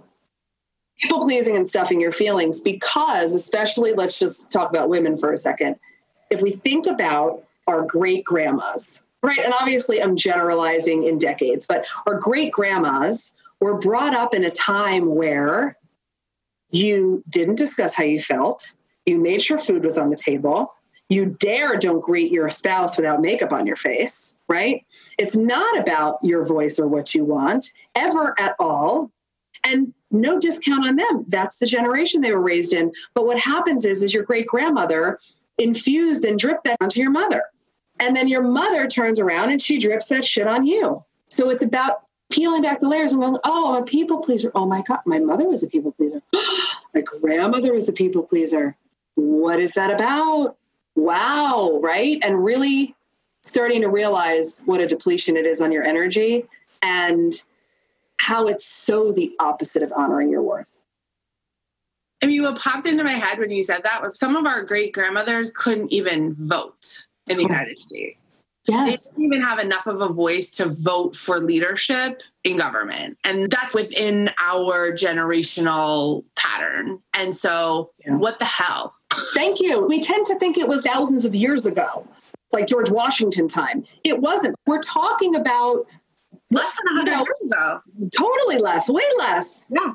[1.00, 5.38] People pleasing and stuffing your feelings because, especially, let's just talk about women for a
[5.38, 5.76] second.
[6.30, 9.40] If we think about our great grandmas, right?
[9.40, 14.52] And obviously, I'm generalizing in decades, but our great grandmas were brought up in a
[14.52, 15.78] time where
[16.72, 18.72] you didn't discuss how you felt,
[19.10, 20.74] you made sure food was on the table,
[21.10, 24.86] you dare don't greet your spouse without makeup on your face, right?
[25.18, 29.12] It's not about your voice or what you want ever at all.
[29.64, 31.26] And no discount on them.
[31.28, 32.92] That's the generation they were raised in.
[33.14, 35.20] But what happens is, is your great grandmother
[35.58, 37.44] infused and dripped that onto your mother.
[38.00, 41.04] And then your mother turns around and she drips that shit on you.
[41.28, 44.52] So it's about peeling back the layers and going, oh, I'm a people pleaser.
[44.56, 46.22] Oh my God, my mother was a people pleaser.
[46.94, 48.78] my grandmother was a people pleaser.
[49.20, 50.58] What is that about?
[51.00, 52.20] wow, right?
[52.22, 52.96] And really
[53.44, 56.46] starting to realize what a depletion it is on your energy
[56.82, 57.34] and
[58.18, 60.82] how it's so the opposite of honoring your worth.
[62.22, 64.66] I mean, what popped into my head when you said that was some of our
[64.66, 67.50] great grandmothers couldn't even vote in the oh.
[67.50, 68.34] United States.
[68.68, 69.08] Yes.
[69.08, 73.18] They didn't even have enough of a voice to vote for leadership in government.
[73.24, 77.00] And that's within our generational pattern.
[77.14, 78.16] And so, yeah.
[78.16, 78.94] what the hell?
[79.34, 79.86] Thank you.
[79.86, 82.08] We tend to think it was thousands of years ago,
[82.52, 83.86] like George Washington time.
[84.04, 84.56] It wasn't.
[84.66, 85.86] We're talking about
[86.52, 88.10] less than 100 you know, years ago.
[88.18, 89.70] Totally less, way less.
[89.72, 89.94] Yeah.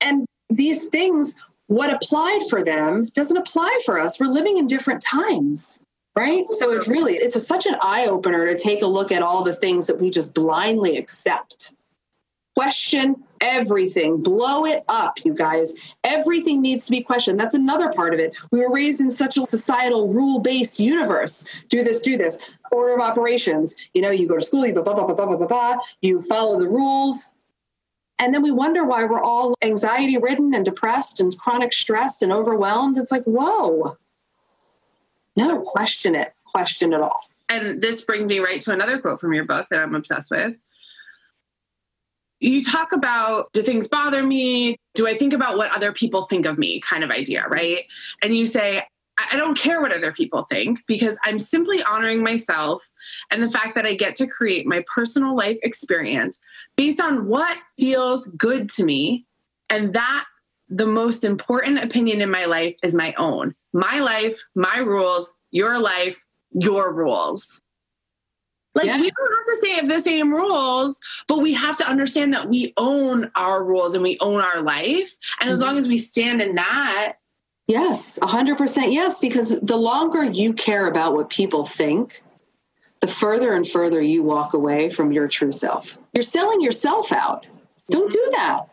[0.00, 1.36] And these things,
[1.68, 4.20] what applied for them doesn't apply for us.
[4.20, 5.80] We're living in different times
[6.16, 9.42] right so it's really it's a, such an eye-opener to take a look at all
[9.42, 11.72] the things that we just blindly accept
[12.54, 14.22] question everything.
[14.22, 15.72] Blow it up you guys.
[16.02, 17.38] Everything needs to be questioned.
[17.38, 18.36] That's another part of it.
[18.50, 21.64] We were raised in such a societal rule-based universe.
[21.68, 22.38] Do this do this.
[22.72, 23.74] Order of operations.
[23.92, 25.76] You know you go to school you blah blah blah blah blah blah blah.
[26.00, 27.32] You follow the rules.
[28.18, 32.32] And then we wonder why we're all anxiety ridden and depressed and chronic stressed and
[32.32, 32.96] overwhelmed.
[32.96, 33.96] It's like whoa.
[35.36, 36.32] No question it.
[36.46, 37.28] Question it all.
[37.48, 40.54] And this brings me right to another quote from your book that i'm obsessed with
[42.40, 44.76] you talk about do things bother me?
[44.94, 47.82] Do I think about what other people think of me kind of idea, right?
[48.22, 48.84] And you say,
[49.16, 52.88] I don't care what other people think because I'm simply honoring myself
[53.30, 56.40] and the fact that I get to create my personal life experience
[56.76, 59.26] based on what feels good to me.
[59.70, 60.24] And that
[60.68, 63.54] the most important opinion in my life is my own.
[63.72, 67.62] My life, my rules, your life, your rules.
[68.74, 69.00] Like yes.
[69.00, 72.72] we don't have to say the same rules, but we have to understand that we
[72.76, 75.14] own our rules and we own our life.
[75.40, 75.66] And as mm-hmm.
[75.66, 77.14] long as we stand in that.
[77.66, 82.22] Yes, 100% yes, because the longer you care about what people think,
[83.00, 85.96] the further and further you walk away from your true self.
[86.12, 87.46] You're selling yourself out.
[87.90, 88.66] Don't do that.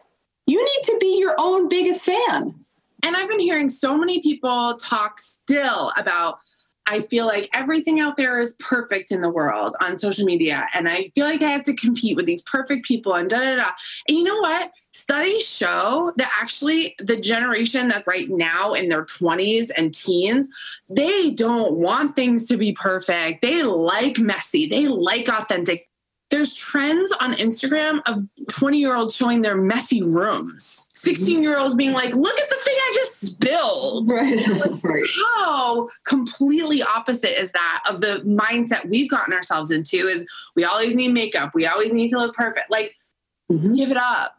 [0.45, 2.55] You need to be your own biggest fan.
[3.03, 6.39] And I've been hearing so many people talk still about
[6.87, 10.67] I feel like everything out there is perfect in the world on social media.
[10.73, 13.55] And I feel like I have to compete with these perfect people and da da
[13.55, 13.69] da.
[14.07, 14.71] And you know what?
[14.91, 20.49] Studies show that actually the generation that's right now in their 20s and teens,
[20.89, 23.41] they don't want things to be perfect.
[23.41, 25.87] They like messy, they like authentic.
[26.29, 30.87] There's trends on Instagram of 20 year olds showing their messy rooms.
[31.01, 34.09] 16 year olds being like, look at the thing I just spilled.
[34.09, 34.83] Right.
[34.83, 35.03] right.
[35.35, 40.95] How completely opposite is that of the mindset we've gotten ourselves into is we always
[40.95, 41.55] need makeup.
[41.55, 42.69] We always need to look perfect.
[42.69, 42.93] Like,
[43.51, 43.73] mm-hmm.
[43.73, 44.35] give it up.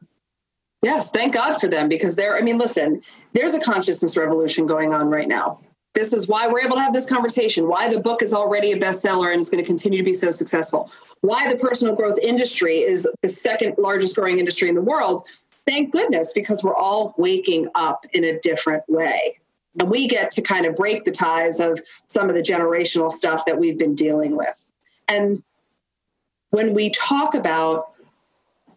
[0.83, 3.03] Yes, thank God for them because they're, I mean, listen,
[3.33, 5.61] there's a consciousness revolution going on right now.
[5.95, 8.79] This is why we're able to have this conversation, why the book is already a
[8.79, 10.91] bestseller and is going to continue to be so successful,
[11.21, 15.23] why the personal growth industry is the second largest growing industry in the world.
[15.67, 19.39] Thank goodness, because we're all waking up in a different way.
[19.79, 23.45] And we get to kind of break the ties of some of the generational stuff
[23.47, 24.59] that we've been dealing with.
[25.09, 25.43] And
[26.51, 27.93] when we talk about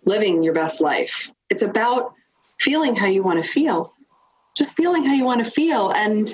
[0.06, 2.14] living your best life, it's about
[2.60, 3.92] feeling how you want to feel,
[4.56, 5.92] just feeling how you want to feel.
[5.92, 6.34] And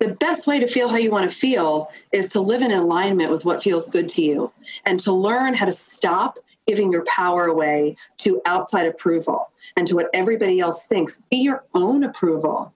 [0.00, 3.30] the best way to feel how you want to feel is to live in alignment
[3.30, 4.52] with what feels good to you
[4.84, 9.94] and to learn how to stop giving your power away to outside approval and to
[9.94, 11.20] what everybody else thinks.
[11.30, 12.72] Be your own approval.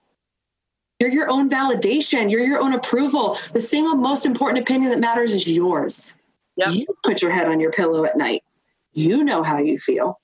[0.99, 2.29] You're your own validation.
[2.29, 3.37] You're your own approval.
[3.53, 6.15] The single most important opinion that matters is yours.
[6.57, 6.73] Yep.
[6.73, 8.43] You put your head on your pillow at night.
[8.91, 10.19] You know how you feel.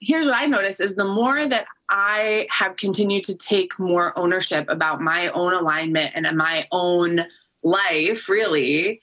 [0.00, 4.66] Here's what I notice is the more that I have continued to take more ownership
[4.68, 7.24] about my own alignment and my own
[7.62, 9.00] life, really,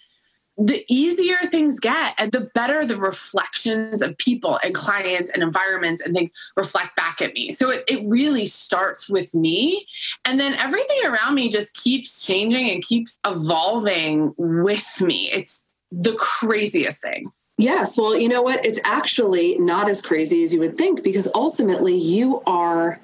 [0.57, 6.01] the easier things get and the better the reflections of people and clients and environments
[6.01, 7.51] and things reflect back at me.
[7.51, 9.87] So it, it really starts with me.
[10.25, 15.29] And then everything around me just keeps changing and keeps evolving with me.
[15.31, 17.23] It's the craziest thing.
[17.57, 17.97] Yes.
[17.97, 18.65] Well, you know what?
[18.65, 22.99] It's actually not as crazy as you would think because ultimately you are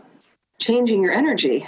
[0.59, 1.67] changing your energy.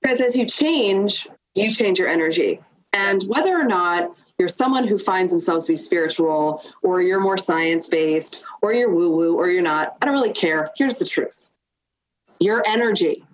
[0.00, 2.60] Because as you change, you change your energy.
[2.92, 7.38] And whether or not you're someone who finds themselves to be spiritual, or you're more
[7.38, 10.70] science based, or you're woo woo, or you're not, I don't really care.
[10.76, 11.48] Here's the truth
[12.38, 13.24] your energy.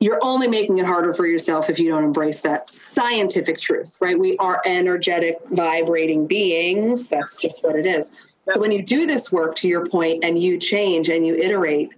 [0.00, 4.16] You're only making it harder for yourself if you don't embrace that scientific truth, right?
[4.18, 7.08] We are energetic, vibrating beings.
[7.08, 8.12] That's just what it is.
[8.48, 11.90] So when you do this work, to your point, and you change and you iterate,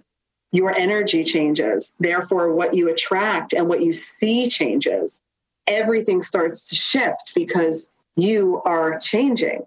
[0.51, 1.93] your energy changes.
[1.99, 5.21] Therefore, what you attract and what you see changes
[5.67, 9.63] everything starts to shift because you are changing.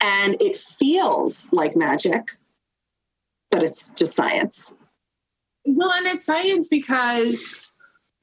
[0.00, 2.30] And it feels like magic,
[3.50, 4.72] but it's just science.
[5.66, 7.42] Well, and it's science because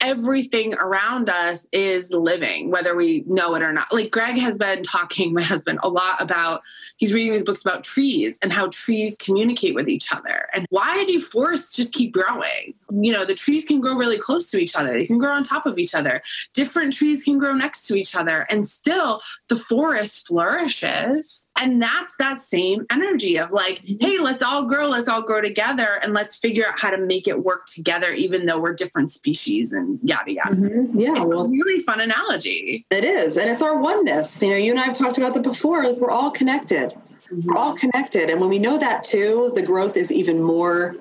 [0.01, 3.91] everything around us is living, whether we know it or not.
[3.93, 6.61] Like Greg has been talking, my husband, a lot about,
[6.97, 10.47] he's reading these books about trees and how trees communicate with each other.
[10.53, 12.73] And why do forests just keep growing?
[12.91, 15.43] You know, the trees can grow really close to each other, they can grow on
[15.43, 16.21] top of each other.
[16.53, 21.47] Different trees can grow next to each other, and still the forest flourishes.
[21.59, 24.05] And that's that same energy of like, mm-hmm.
[24.05, 27.27] hey, let's all grow, let's all grow together, and let's figure out how to make
[27.27, 30.55] it work together, even though we're different species and yada yada.
[30.55, 30.97] Mm-hmm.
[30.99, 32.85] Yeah, it's well, a really fun analogy.
[32.91, 34.41] It is, and it's our oneness.
[34.41, 35.93] You know, you and I have talked about that before.
[35.93, 36.91] We're all connected.
[36.91, 37.47] Mm-hmm.
[37.47, 40.97] We're all connected, and when we know that too, the growth is even more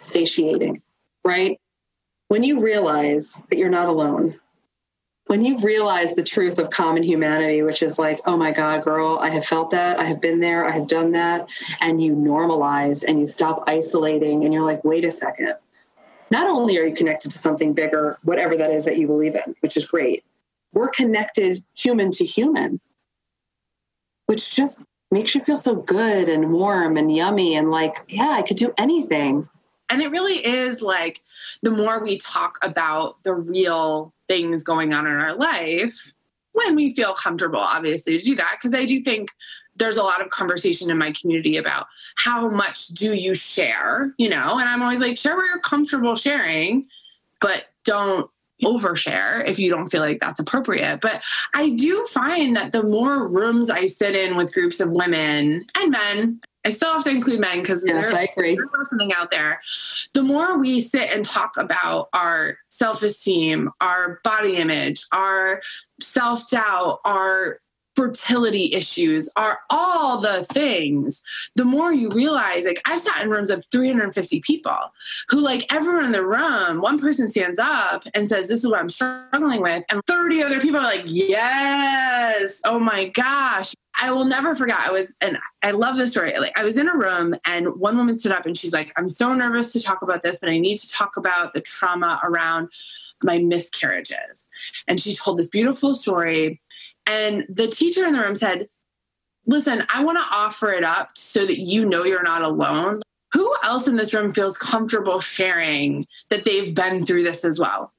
[0.00, 0.82] satiating,
[1.24, 1.60] right?
[2.28, 4.38] When you realize that you're not alone,
[5.26, 9.18] when you realize the truth of common humanity, which is like, oh my God, girl,
[9.20, 13.04] I have felt that, I have been there, I have done that, and you normalize
[13.06, 15.54] and you stop isolating, and you're like, wait a second,
[16.30, 19.54] not only are you connected to something bigger, whatever that is that you believe in,
[19.60, 20.24] which is great,
[20.72, 22.80] we're connected human to human,
[24.26, 28.42] which just makes you feel so good and warm and yummy and like, yeah, I
[28.42, 29.48] could do anything.
[29.90, 31.22] And it really is like
[31.62, 36.12] the more we talk about the real things going on in our life,
[36.52, 39.30] when we feel comfortable, obviously, to do that, because I do think
[39.76, 41.86] there's a lot of conversation in my community about
[42.16, 46.16] how much do you share, you know, and I'm always like, share where you're comfortable
[46.16, 46.86] sharing,
[47.40, 48.30] but don't
[48.62, 51.00] overshare if you don't feel like that's appropriate.
[51.00, 51.22] But
[51.54, 55.90] I do find that the more rooms I sit in with groups of women and
[55.90, 58.58] men, I still have to include men because yes, I agree.
[58.78, 59.60] listening out there.
[60.12, 65.62] The more we sit and talk about our self esteem, our body image, our
[66.00, 67.60] self doubt, our
[67.96, 71.22] fertility issues, are all the things.
[71.56, 74.78] The more you realize, like I've sat in rooms of 350 people
[75.28, 78.80] who, like everyone in the room, one person stands up and says, This is what
[78.80, 79.84] I'm struggling with.
[79.90, 83.74] And 30 other people are like, Yes, oh my gosh.
[84.00, 84.78] I will never forget.
[84.80, 86.36] I was, and I love this story.
[86.38, 89.10] Like, I was in a room, and one woman stood up and she's like, I'm
[89.10, 92.70] so nervous to talk about this, but I need to talk about the trauma around
[93.22, 94.48] my miscarriages.
[94.88, 96.60] And she told this beautiful story.
[97.06, 98.68] And the teacher in the room said,
[99.46, 103.00] Listen, I want to offer it up so that you know you're not alone.
[103.32, 107.92] Who else in this room feels comfortable sharing that they've been through this as well?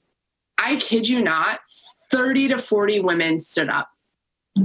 [0.58, 1.60] I kid you not,
[2.12, 3.90] 30 to 40 women stood up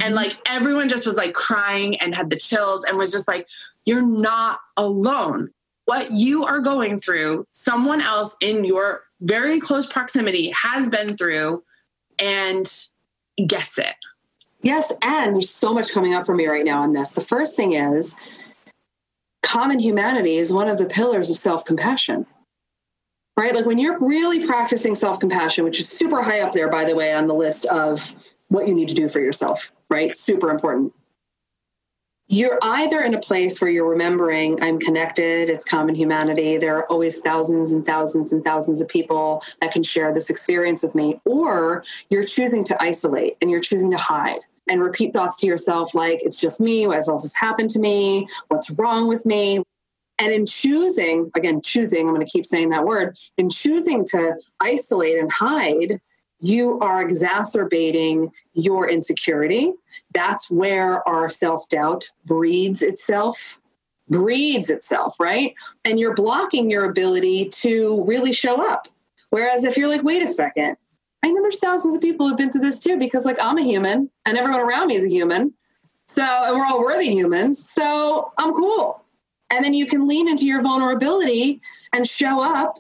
[0.02, 3.46] and like everyone just was like crying and had the chills and was just like,
[3.84, 5.50] you're not alone.
[5.84, 11.62] What you are going through, someone else in your very close proximity has been through
[12.18, 12.86] and
[13.46, 13.94] gets it.
[14.62, 14.92] Yes.
[15.02, 17.12] And there's so much coming up for me right now on this.
[17.12, 18.16] The first thing is
[19.44, 22.26] common humanity is one of the pillars of self compassion
[23.36, 23.54] right?
[23.54, 26.94] Like when you're really practicing self compassion, which is super high up there, by the
[26.94, 28.14] way, on the list of
[28.48, 30.16] what you need to do for yourself right?
[30.16, 30.92] Super important.
[32.28, 36.56] You're either in a place where you're remembering I'm connected, it's common humanity.
[36.56, 40.82] There are always thousands and thousands and thousands of people that can share this experience
[40.82, 45.36] with me, or you're choosing to isolate and you're choosing to hide and repeat thoughts
[45.36, 49.06] to yourself like, it's just me, why has all this happened to me, what's wrong
[49.06, 49.62] with me.
[50.18, 54.34] And in choosing, again, choosing, I'm going to keep saying that word, in choosing to
[54.60, 56.00] isolate and hide,
[56.40, 59.72] you are exacerbating your insecurity.
[60.12, 63.60] That's where our self doubt breeds itself,
[64.08, 65.54] breeds itself, right?
[65.84, 68.88] And you're blocking your ability to really show up.
[69.30, 70.76] Whereas if you're like, wait a second,
[71.22, 73.62] I know there's thousands of people who've been through this too, because like I'm a
[73.62, 75.52] human and everyone around me is a human.
[76.06, 77.68] So, and we're all worthy humans.
[77.68, 79.02] So I'm cool.
[79.50, 81.60] And then you can lean into your vulnerability
[81.92, 82.78] and show up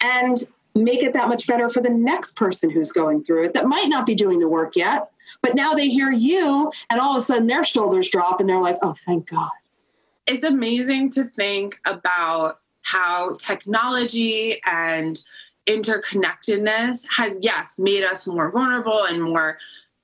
[0.00, 0.42] and
[0.76, 3.88] make it that much better for the next person who's going through it that might
[3.88, 5.10] not be doing the work yet.
[5.42, 8.60] But now they hear you, and all of a sudden their shoulders drop and they're
[8.60, 9.50] like, oh, thank God.
[10.26, 15.20] It's amazing to think about how technology and
[15.66, 19.58] interconnectedness has, yes, made us more vulnerable and more,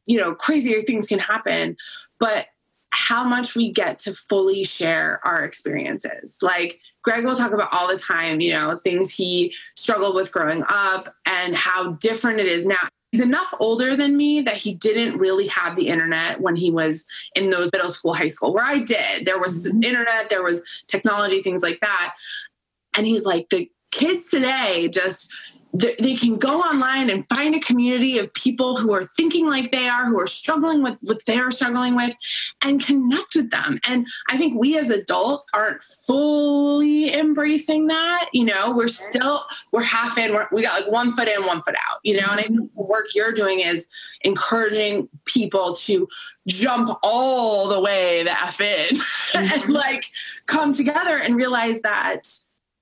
[0.06, 1.76] you know, crazier things can happen.
[2.18, 2.46] But
[2.92, 6.38] how much we get to fully share our experiences.
[6.42, 10.62] Like Greg will talk about all the time, you know, things he struggled with growing
[10.68, 12.88] up and how different it is now.
[13.10, 17.04] He's enough older than me that he didn't really have the internet when he was
[17.34, 19.26] in those middle school, high school, where I did.
[19.26, 19.82] There was mm-hmm.
[19.82, 22.14] internet, there was technology, things like that.
[22.96, 25.30] And he's like, the kids today just
[25.72, 29.88] they can go online and find a community of people who are thinking like they
[29.88, 32.14] are, who are struggling with what they're struggling with,
[32.62, 33.80] and connect with them.
[33.88, 38.28] And I think we as adults aren't fully embracing that.
[38.34, 40.34] You know, we're still we're half in.
[40.34, 42.00] We're, we got like one foot in, one foot out.
[42.02, 43.86] You know, and I think the work you're doing is
[44.20, 46.06] encouraging people to
[46.48, 49.52] jump all the way the f in mm-hmm.
[49.52, 50.04] and like
[50.46, 52.28] come together and realize that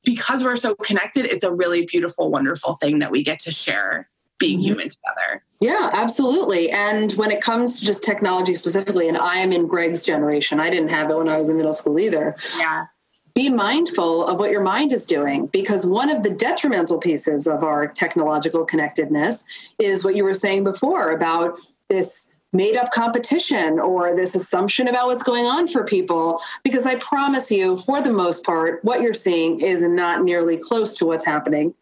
[0.05, 4.09] because we're so connected, it's a really beautiful, wonderful thing that we get to share
[4.39, 4.69] being mm-hmm.
[4.69, 5.45] human together.
[5.61, 6.71] Yeah, absolutely.
[6.71, 10.71] And when it comes to just technology specifically, and I am in Greg's generation, I
[10.71, 12.35] didn't have it when I was in middle school either.
[12.57, 12.87] Yeah.
[13.35, 17.63] Be mindful of what your mind is doing because one of the detrimental pieces of
[17.63, 19.45] our technological connectedness
[19.79, 25.07] is what you were saying before about this made up competition or this assumption about
[25.07, 29.15] what's going on for people because I promise you, for the most part, what you're
[29.15, 31.75] seeing is not nearly close to what's happening.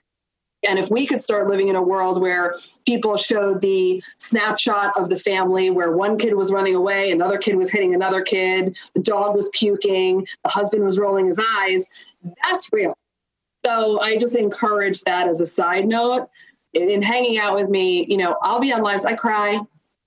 [0.69, 5.09] And if we could start living in a world where people showed the snapshot of
[5.09, 9.01] the family where one kid was running away, another kid was hitting another kid, the
[9.01, 11.87] dog was puking, the husband was rolling his eyes,
[12.43, 12.97] that's real.
[13.65, 16.29] So I just encourage that as a side note.
[16.75, 19.59] In hanging out with me, you know, I'll be on lives, I cry,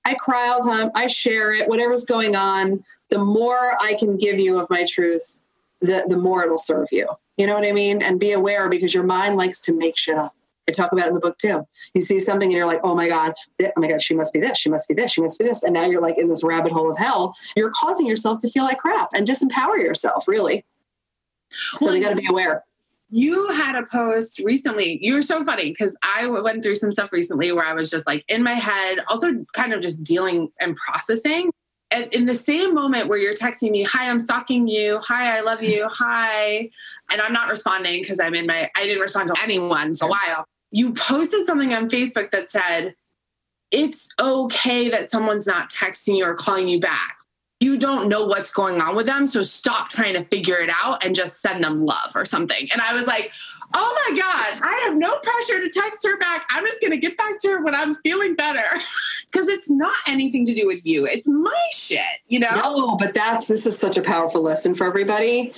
[0.05, 0.91] I cry all the time.
[0.95, 2.83] I share it, whatever's going on.
[3.09, 5.41] The more I can give you of my truth,
[5.81, 7.07] the, the more it'll serve you.
[7.37, 8.01] You know what I mean?
[8.01, 10.35] And be aware because your mind likes to make shit up.
[10.67, 11.67] I talk about it in the book too.
[11.93, 14.39] You see something and you're like, oh my God, oh my God, she must be
[14.39, 15.63] this, she must be this, she must be this.
[15.63, 17.35] And now you're like in this rabbit hole of hell.
[17.55, 20.63] You're causing yourself to feel like crap and disempower yourself, really.
[21.79, 22.63] So well, we got to be aware
[23.11, 24.97] you had a post recently.
[25.01, 28.07] You were so funny because I went through some stuff recently where I was just
[28.07, 31.51] like in my head, also kind of just dealing and processing.
[31.91, 34.99] And in the same moment where you're texting me, Hi, I'm stalking you.
[34.99, 35.89] Hi, I love you.
[35.89, 36.69] Hi.
[37.11, 40.07] And I'm not responding because I'm in my, I didn't respond to anyone for a
[40.07, 40.45] while.
[40.71, 42.95] You posted something on Facebook that said,
[43.71, 47.17] it's okay that someone's not texting you or calling you back.
[47.61, 49.25] You don't know what's going on with them.
[49.25, 52.67] So stop trying to figure it out and just send them love or something.
[52.73, 53.31] And I was like,
[53.73, 56.45] oh my God, I have no pressure to text her back.
[56.49, 58.59] I'm just going to get back to her when I'm feeling better.
[59.31, 61.05] Because it's not anything to do with you.
[61.05, 62.53] It's my shit, you know?
[62.53, 65.53] No, but that's, this is such a powerful lesson for everybody.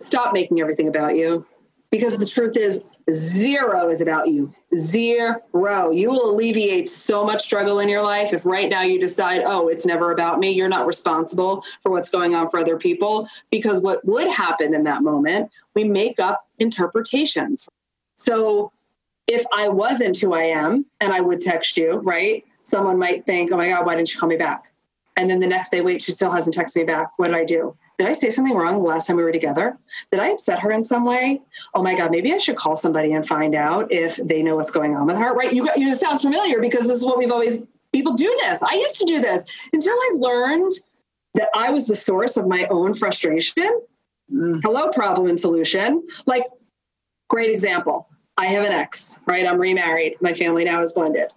[0.00, 1.46] Stop making everything about you
[1.90, 4.52] because the truth is zero is about you.
[4.76, 5.90] Zero.
[5.90, 9.68] You will alleviate so much struggle in your life if right now you decide, oh,
[9.68, 10.50] it's never about me.
[10.50, 13.28] You're not responsible for what's going on for other people.
[13.50, 17.68] Because what would happen in that moment, we make up interpretations.
[18.16, 18.70] So
[19.26, 22.44] if I wasn't who I am and I would text you, right?
[22.62, 24.72] Someone might think, oh my God, why didn't you call me back?
[25.16, 27.10] And then the next day, wait, she still hasn't texted me back.
[27.16, 27.76] What did I do?
[28.00, 29.76] Did I say something wrong the last time we were together?
[30.10, 31.42] Did I upset her in some way?
[31.74, 34.70] Oh my God, maybe I should call somebody and find out if they know what's
[34.70, 35.52] going on with her, right?
[35.52, 38.62] You got, you, it sounds familiar because this is what we've always, people do this.
[38.62, 40.72] I used to do this until I learned
[41.34, 43.82] that I was the source of my own frustration.
[44.32, 44.62] Mm.
[44.62, 46.02] Hello, problem and solution.
[46.24, 46.44] Like,
[47.28, 48.08] great example.
[48.38, 49.46] I have an ex, right?
[49.46, 50.16] I'm remarried.
[50.22, 51.30] My family now is blended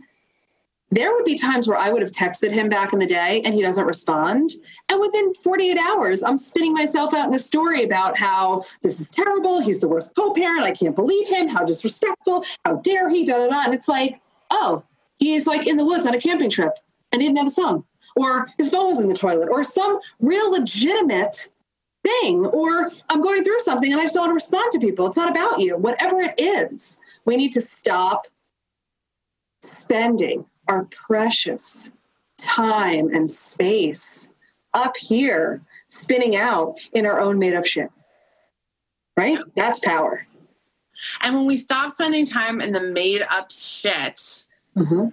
[0.96, 3.54] there would be times where I would have texted him back in the day and
[3.54, 4.54] he doesn't respond.
[4.89, 9.10] And within 48 hours, I'm spinning myself out in a story about how this is
[9.10, 9.62] terrible.
[9.62, 10.66] He's the worst co parent.
[10.66, 11.48] I can't believe him.
[11.48, 12.46] How disrespectful.
[12.66, 13.26] How dare he?
[13.26, 13.64] Da da da.
[13.66, 14.22] And it's like,
[14.52, 14.84] oh,
[15.18, 16.78] he's like in the woods on a camping trip
[17.12, 17.86] and he didn't have a song,
[18.16, 21.48] or his phone was in the toilet, or some real legitimate
[22.04, 25.08] thing, or I'm going through something and I just don't want to respond to people.
[25.08, 25.78] It's not about you.
[25.78, 28.26] Whatever it is, we need to stop
[29.62, 31.89] spending our precious
[32.38, 34.28] time and space
[34.74, 37.89] up here spinning out in our own made up shit.
[39.16, 39.38] Right?
[39.55, 40.26] That's power.
[41.22, 44.43] And when we stop spending time in the made up shit,
[44.76, 45.09] mm-hmm.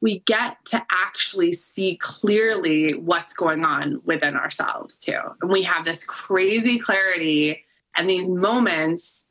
[0.00, 5.20] we get to actually see clearly what's going on within ourselves too.
[5.40, 7.64] And we have this crazy clarity
[7.96, 9.24] and these moments.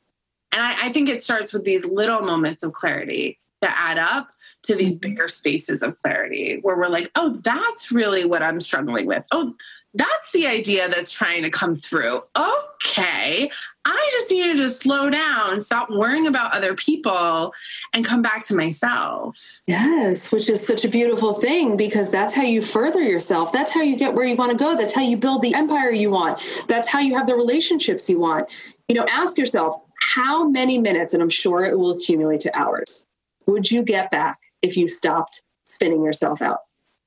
[0.51, 4.29] And I, I think it starts with these little moments of clarity that add up
[4.63, 9.05] to these bigger spaces of clarity where we're like, oh, that's really what I'm struggling
[9.05, 9.23] with.
[9.31, 9.55] Oh,
[9.93, 12.23] that's the idea that's trying to come through.
[12.37, 13.51] Okay,
[13.85, 17.53] I just needed to slow down, stop worrying about other people,
[17.93, 19.61] and come back to myself.
[19.67, 23.51] Yes, which is such a beautiful thing because that's how you further yourself.
[23.51, 24.75] That's how you get where you want to go.
[24.75, 26.41] That's how you build the empire you want.
[26.67, 28.49] That's how you have the relationships you want.
[28.87, 33.05] You know, ask yourself how many minutes, and I'm sure it will accumulate to hours,
[33.45, 36.59] would you get back if you stopped spinning yourself out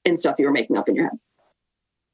[0.04, 1.18] in stuff you were making up in your head.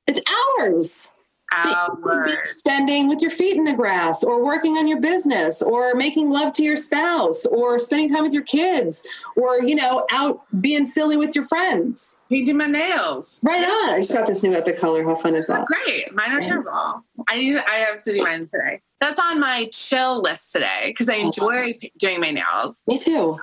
[0.07, 0.21] It's
[0.59, 1.11] hours.
[1.55, 2.33] Hours.
[2.47, 6.55] Spending with your feet in the grass, or working on your business, or making love
[6.55, 11.19] to your spouse, or spending time with your kids, or you know, out being silly
[11.19, 12.17] with your friends.
[12.31, 13.39] Painting my nails.
[13.43, 13.95] Right on.
[13.95, 15.05] I just got this new epic color.
[15.05, 15.67] How fun is that?
[15.67, 16.15] great.
[16.15, 17.05] Mine are terrible.
[17.29, 17.57] I need.
[17.59, 18.81] I have to do mine today.
[19.03, 22.83] That's on my chill list today because I enjoy doing my nails.
[22.87, 23.39] Me too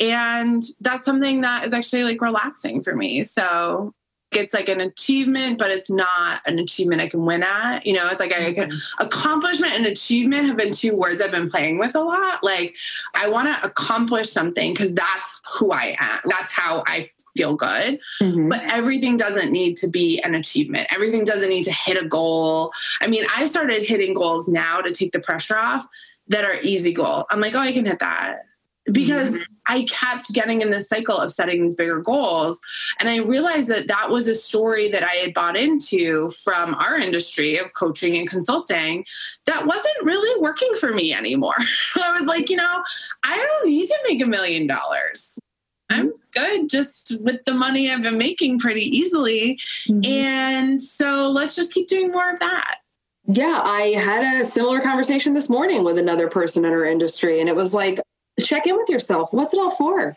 [0.00, 3.24] and that's something that is actually like relaxing for me.
[3.24, 3.94] So
[4.32, 7.86] it's like an achievement but it's not an achievement i can win at.
[7.86, 11.50] You know it's like I, can, accomplishment and achievement have been two words i've been
[11.50, 12.42] playing with a lot.
[12.42, 12.74] Like
[13.14, 16.20] i want to accomplish something because that's who i am.
[16.24, 17.98] That's how i feel good.
[18.20, 18.48] Mm-hmm.
[18.48, 20.88] but everything doesn't need to be an achievement.
[20.92, 22.72] Everything doesn't need to hit a goal.
[23.00, 25.86] I mean i started hitting goals now to take the pressure off
[26.28, 27.26] that are easy goal.
[27.30, 28.46] I'm like oh i can hit that
[28.90, 29.42] because mm-hmm.
[29.66, 32.60] I kept getting in this cycle of setting these bigger goals.
[32.98, 36.98] And I realized that that was a story that I had bought into from our
[36.98, 39.04] industry of coaching and consulting
[39.46, 41.54] that wasn't really working for me anymore.
[42.02, 42.82] I was like, you know,
[43.24, 45.38] I don't need to make a million dollars.
[45.90, 49.60] I'm good just with the money I've been making pretty easily.
[49.86, 50.10] Mm-hmm.
[50.10, 52.78] And so let's just keep doing more of that.
[53.26, 57.48] Yeah, I had a similar conversation this morning with another person in our industry, and
[57.48, 58.00] it was like,
[58.40, 59.32] check in with yourself.
[59.32, 60.16] What's it all for?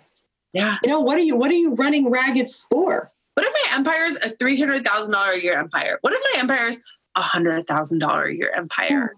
[0.54, 0.78] Yeah.
[0.84, 3.12] You know, what are you what are you running ragged for?
[3.34, 5.98] What if my empire's a three hundred thousand dollar a year empire?
[6.02, 6.80] What if my empire's
[7.16, 9.16] a hundred thousand dollar a year empire?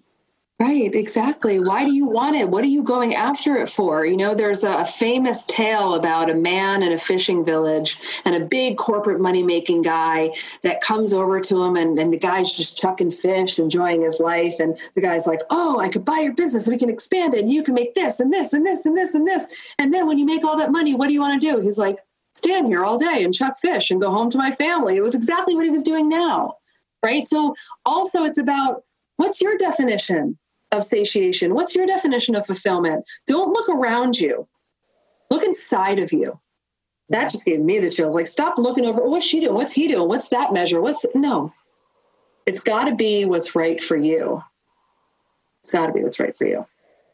[0.59, 1.59] Right, exactly.
[1.59, 2.49] Why do you want it?
[2.49, 4.07] What are you going after it for?
[4.07, 8.43] You know, there's a, famous tale about a man in a fishing village and a
[8.43, 10.33] big corporate money making guy
[10.63, 14.55] that comes over to him, and, and the guy's just chucking fish, enjoying his life.
[14.59, 17.53] And the guy's like, Oh, I could buy your business we can expand it, and
[17.53, 19.73] you can make this and this and this and this and this.
[19.77, 21.61] And then when you make all that money, what do you want to do?
[21.61, 21.99] He's like,
[22.33, 24.97] Stand here all day and chuck fish and go home to my family.
[24.97, 26.55] It was exactly what he was doing now.
[27.03, 27.27] Right.
[27.27, 27.53] So,
[27.85, 28.83] also, it's about
[29.17, 30.37] what's your definition?
[30.71, 31.53] Of satiation?
[31.53, 33.05] What's your definition of fulfillment?
[33.25, 34.47] Don't look around you.
[35.29, 36.39] Look inside of you.
[37.09, 38.15] That just gave me the chills.
[38.15, 39.01] Like, stop looking over.
[39.07, 39.53] What's she doing?
[39.53, 40.07] What's he doing?
[40.07, 40.81] What's that measure?
[40.81, 41.53] What's no?
[42.45, 44.43] It's got to be what's right for you.
[45.63, 46.65] It's got to be what's right for you.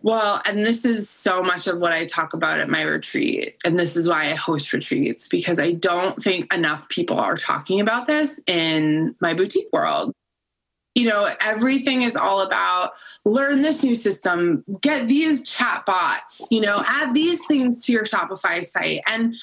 [0.01, 3.55] Well, and this is so much of what I talk about at my retreat.
[3.63, 7.79] And this is why I host retreats because I don't think enough people are talking
[7.79, 10.13] about this in my boutique world.
[10.95, 12.91] You know, everything is all about
[13.25, 18.03] learn this new system, get these chat bots, you know, add these things to your
[18.03, 18.99] Shopify site.
[19.09, 19.35] And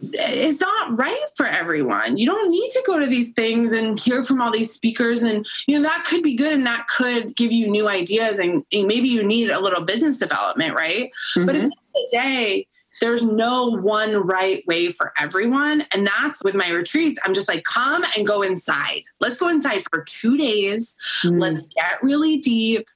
[0.00, 2.18] it's not right for everyone.
[2.18, 5.22] You don't need to go to these things and hear from all these speakers.
[5.22, 8.38] And, you know, that could be good and that could give you new ideas.
[8.38, 11.10] And, and maybe you need a little business development, right?
[11.34, 11.46] Mm-hmm.
[11.46, 12.66] But at the end of the day,
[13.00, 15.84] there's no one right way for everyone.
[15.92, 17.20] And that's with my retreats.
[17.24, 19.02] I'm just like, come and go inside.
[19.20, 20.96] Let's go inside for two days.
[21.24, 21.40] Mm.
[21.40, 22.86] Let's get really deep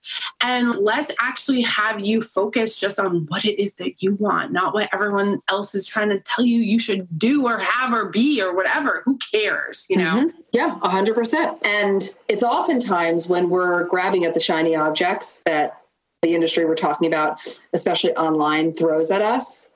[0.41, 4.75] and let's actually have you focus just on what it is that you want, not
[4.75, 8.43] what everyone else is trying to tell you you should do or have or be
[8.43, 9.03] or whatever.
[9.05, 10.27] Who cares, you know?
[10.27, 10.41] Mm-hmm.
[10.53, 11.59] Yeah, 100%.
[11.65, 15.81] And it's oftentimes when we're grabbing at the shiny objects that
[16.23, 17.41] the industry we're talking about,
[17.73, 19.69] especially online, throws at us.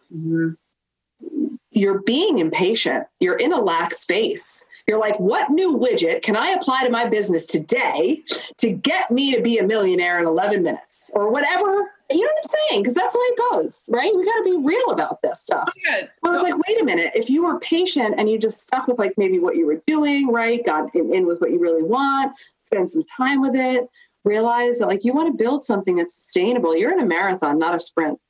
[1.70, 3.06] You're being impatient.
[3.18, 4.64] You're in a lack space.
[4.86, 8.22] You're like, what new widget can I apply to my business today
[8.58, 11.90] to get me to be a millionaire in 11 minutes or whatever?
[12.10, 12.82] You know what I'm saying?
[12.82, 14.14] Because that's the way it goes, right?
[14.14, 15.72] We got to be real about this stuff.
[16.22, 17.12] I was like, wait a minute.
[17.14, 20.28] If you were patient and you just stuck with like maybe what you were doing,
[20.28, 20.64] right?
[20.64, 23.88] Got in with what you really want, spend some time with it,
[24.22, 26.76] realize that like you want to build something that's sustainable.
[26.76, 28.20] You're in a marathon, not a sprint.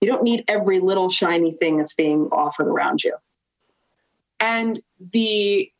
[0.00, 3.16] You don't need every little shiny thing that's being offered around you.
[4.40, 4.82] And
[5.12, 5.70] the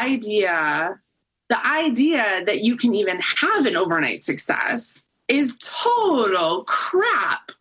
[0.00, 1.00] idea,
[1.48, 7.52] the idea that you can even have an overnight success is total crap.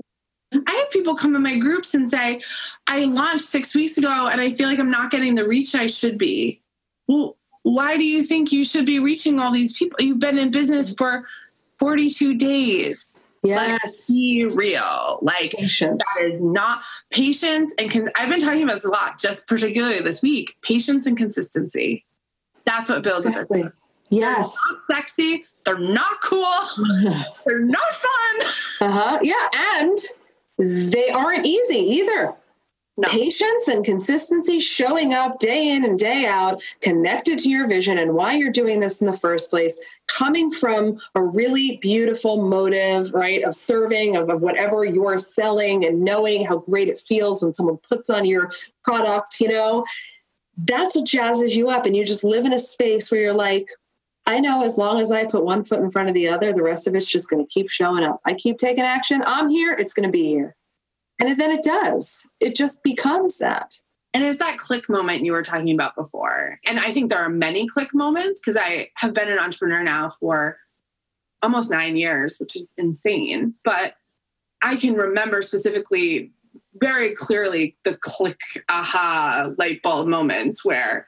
[0.52, 2.42] I have people come in my groups and say,
[2.88, 5.86] I launched six weeks ago and I feel like I'm not getting the reach I
[5.86, 6.62] should be.
[7.08, 9.98] Well, why do you think you should be reaching all these people?
[10.00, 11.28] You've been in business for
[11.78, 13.20] 42 days.
[13.44, 14.08] Yes.
[14.08, 15.20] be real.
[15.22, 16.02] Like patience.
[16.18, 20.00] that is not patience and con- I've been talking about this a lot, just particularly
[20.02, 20.56] this week.
[20.62, 22.06] Patience and consistency.
[22.66, 23.62] That's what builds exactly.
[23.62, 23.80] a business.
[24.10, 24.58] Yes.
[24.92, 25.46] Sexy.
[25.66, 26.46] They're not cool.
[27.46, 28.48] they're not fun.
[28.82, 29.20] Uh-huh.
[29.24, 29.48] Yeah.
[29.54, 29.98] And
[30.58, 32.34] they aren't easy either.
[33.00, 33.08] No.
[33.08, 38.14] Patience and consistency, showing up day in and day out, connected to your vision and
[38.14, 39.78] why you're doing this in the first place,
[40.08, 46.04] coming from a really beautiful motive, right, of serving, of, of whatever you're selling, and
[46.04, 48.52] knowing how great it feels when someone puts on your
[48.84, 49.86] product, you know,
[50.66, 51.86] that's what jazzes you up.
[51.86, 53.70] And you just live in a space where you're like,
[54.26, 56.64] I know as long as I put one foot in front of the other, the
[56.64, 58.20] rest of it's just going to keep showing up.
[58.26, 59.24] I keep taking action.
[59.26, 59.72] I'm here.
[59.72, 60.58] It's going to be here.
[61.20, 62.24] And then it does.
[62.40, 63.76] It just becomes that.
[64.14, 66.60] And it's that click moment you were talking about before.
[66.66, 70.12] And I think there are many click moments because I have been an entrepreneur now
[70.20, 70.58] for
[71.44, 73.54] almost nine years, which is insane.
[73.64, 73.96] But
[74.62, 76.32] I can remember specifically
[76.76, 78.40] very clearly the click
[78.70, 81.08] aha light bulb moments where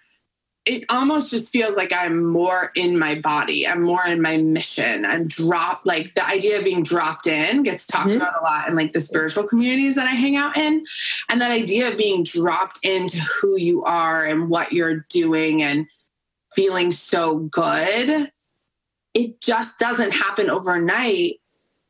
[0.65, 3.67] it almost just feels like I'm more in my body.
[3.67, 5.05] I'm more in my mission.
[5.05, 8.21] I'm dropped, like the idea of being dropped in gets talked mm-hmm.
[8.21, 10.85] about a lot in like the spiritual communities that I hang out in.
[11.29, 15.87] And that idea of being dropped into who you are and what you're doing and
[16.53, 18.31] feeling so good,
[19.15, 21.39] it just doesn't happen overnight,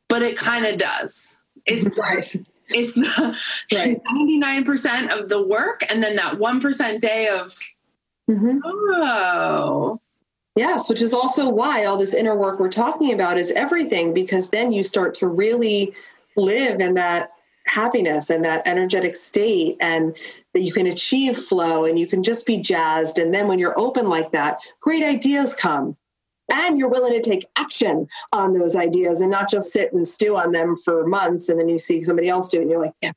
[0.08, 1.34] but it kind of does.
[1.66, 2.36] It's right.
[2.68, 2.96] It's
[3.74, 4.02] right.
[4.02, 7.54] 99% of the work and then that 1% day of
[8.30, 8.58] Mm-hmm.
[8.64, 10.00] Oh.
[10.54, 14.50] Yes, which is also why all this inner work we're talking about is everything, because
[14.50, 15.94] then you start to really
[16.36, 17.30] live in that
[17.64, 20.16] happiness and that energetic state, and
[20.52, 23.18] that you can achieve flow and you can just be jazzed.
[23.18, 25.96] And then when you're open like that, great ideas come.
[26.50, 30.36] And you're willing to take action on those ideas and not just sit and stew
[30.36, 31.48] on them for months.
[31.48, 33.12] And then you see somebody else do it and you're like, yeah,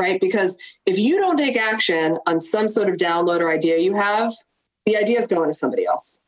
[0.00, 0.20] right?
[0.20, 4.32] Because if you don't take action on some sort of download or idea you have,
[4.86, 6.18] the idea is going to somebody else.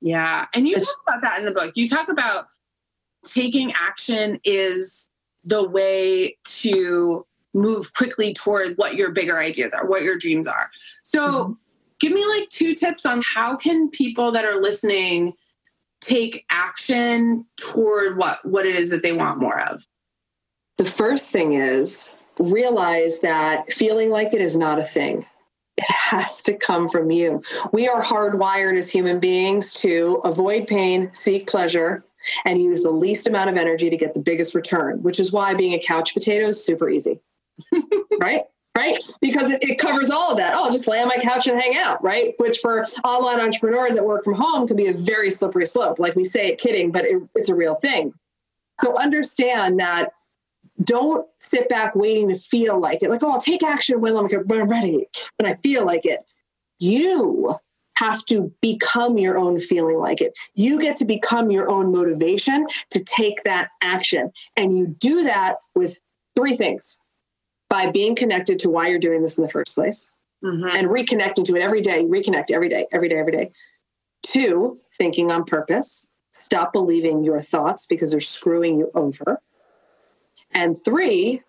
[0.00, 0.46] Yeah.
[0.54, 1.72] And you it's, talk about that in the book.
[1.74, 2.46] You talk about
[3.24, 5.08] taking action is
[5.44, 10.70] the way to move quickly toward what your bigger ideas are, what your dreams are.
[11.02, 11.52] So mm-hmm.
[12.00, 15.34] give me like two tips on how can people that are listening
[16.00, 19.86] take action toward what what it is that they want more of.
[20.78, 22.12] The first thing is
[22.42, 25.26] realize that feeling like it is not a thing.
[25.76, 27.42] It has to come from you.
[27.72, 32.04] We are hardwired as human beings to avoid pain, seek pleasure,
[32.44, 35.54] and use the least amount of energy to get the biggest return, which is why
[35.54, 37.20] being a couch potato is super easy.
[38.20, 38.42] right?
[38.76, 38.96] right?
[39.20, 40.54] Because it, it, covers all of that.
[40.56, 42.34] Oh, just lay on my couch and hang out, right?
[42.38, 45.98] Which for online entrepreneurs that work from home can be a very slippery slope.
[45.98, 48.12] Like we say it kidding, but it, it's a real thing.
[48.80, 50.12] So understand that
[50.82, 53.10] don't sit back waiting to feel like it.
[53.10, 55.06] Like, oh, I'll take action when I'm, when I'm ready,
[55.38, 56.20] when I feel like it.
[56.78, 57.56] You
[57.96, 60.36] have to become your own feeling like it.
[60.54, 64.32] You get to become your own motivation to take that action.
[64.56, 66.00] And you do that with
[66.36, 66.96] three things
[67.68, 70.10] by being connected to why you're doing this in the first place
[70.44, 70.76] mm-hmm.
[70.76, 73.50] and reconnecting to it every day, reconnect every day, every day, every day.
[74.22, 76.06] Two, thinking on purpose.
[76.30, 79.40] Stop believing your thoughts because they're screwing you over.
[80.54, 81.42] And three,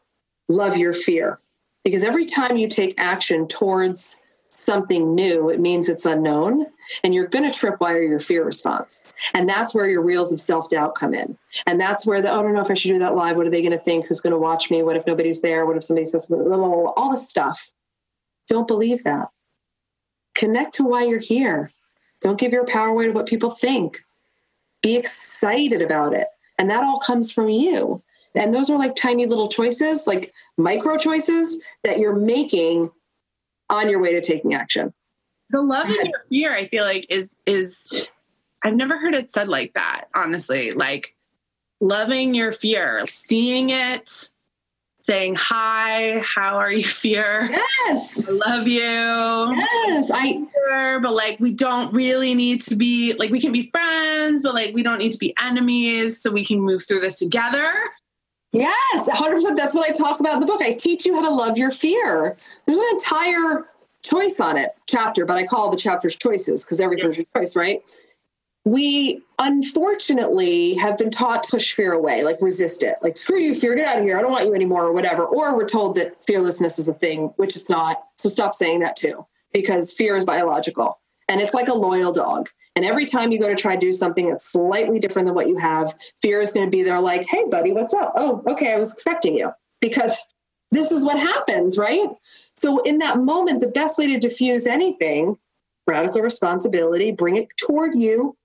[0.47, 1.39] love your fear.
[1.83, 4.17] Because every time you take action towards
[4.49, 6.65] something new, it means it's unknown.
[7.03, 9.05] And you're going to tripwire your fear response.
[9.33, 11.37] And that's where your reels of self doubt come in.
[11.65, 13.35] And that's where the, oh, I don't know if I should do that live.
[13.35, 14.05] What are they going to think?
[14.05, 14.83] Who's going to watch me?
[14.83, 15.65] What if nobody's there?
[15.65, 17.71] What if somebody says, blah, blah, blah, all this stuff.
[18.47, 19.29] Don't believe that.
[20.35, 21.71] Connect to why you're here.
[22.21, 24.03] Don't give your power away to what people think.
[24.81, 26.27] Be excited about it.
[26.57, 28.01] And that all comes from you.
[28.35, 32.91] And those are like tiny little choices, like micro choices that you're making
[33.69, 34.93] on your way to taking action.
[35.49, 38.11] The love and your fear, I feel like, is is
[38.63, 40.71] I've never heard it said like that, honestly.
[40.71, 41.15] Like
[41.79, 44.29] loving your fear, seeing it,
[45.01, 47.47] saying hi, how are you, fear?
[47.51, 48.41] Yes.
[48.41, 48.79] I love you.
[48.79, 50.09] Yes.
[50.11, 54.41] I fear, but like we don't really need to be like we can be friends,
[54.41, 57.71] but like we don't need to be enemies so we can move through this together.
[58.53, 59.57] Yes, 100%.
[59.57, 60.61] That's what I talk about in the book.
[60.61, 62.37] I teach you how to love your fear.
[62.65, 63.65] There's an entire
[64.03, 67.81] choice on it chapter, but I call the chapters choices because everything's your choice, right?
[68.65, 73.55] We unfortunately have been taught to push fear away, like resist it, like screw you,
[73.55, 74.17] fear, get out of here.
[74.17, 75.25] I don't want you anymore, or whatever.
[75.25, 78.03] Or we're told that fearlessness is a thing, which it's not.
[78.17, 80.99] So stop saying that too, because fear is biological
[81.29, 82.49] and it's like a loyal dog.
[82.75, 85.47] And every time you go to try to do something that's slightly different than what
[85.47, 88.13] you have, fear is going to be there like, hey, buddy, what's up?
[88.15, 89.51] Oh, okay, I was expecting you.
[89.79, 90.17] Because
[90.71, 92.09] this is what happens, right?
[92.55, 95.37] So, in that moment, the best way to diffuse anything,
[95.85, 98.35] radical responsibility, bring it toward you.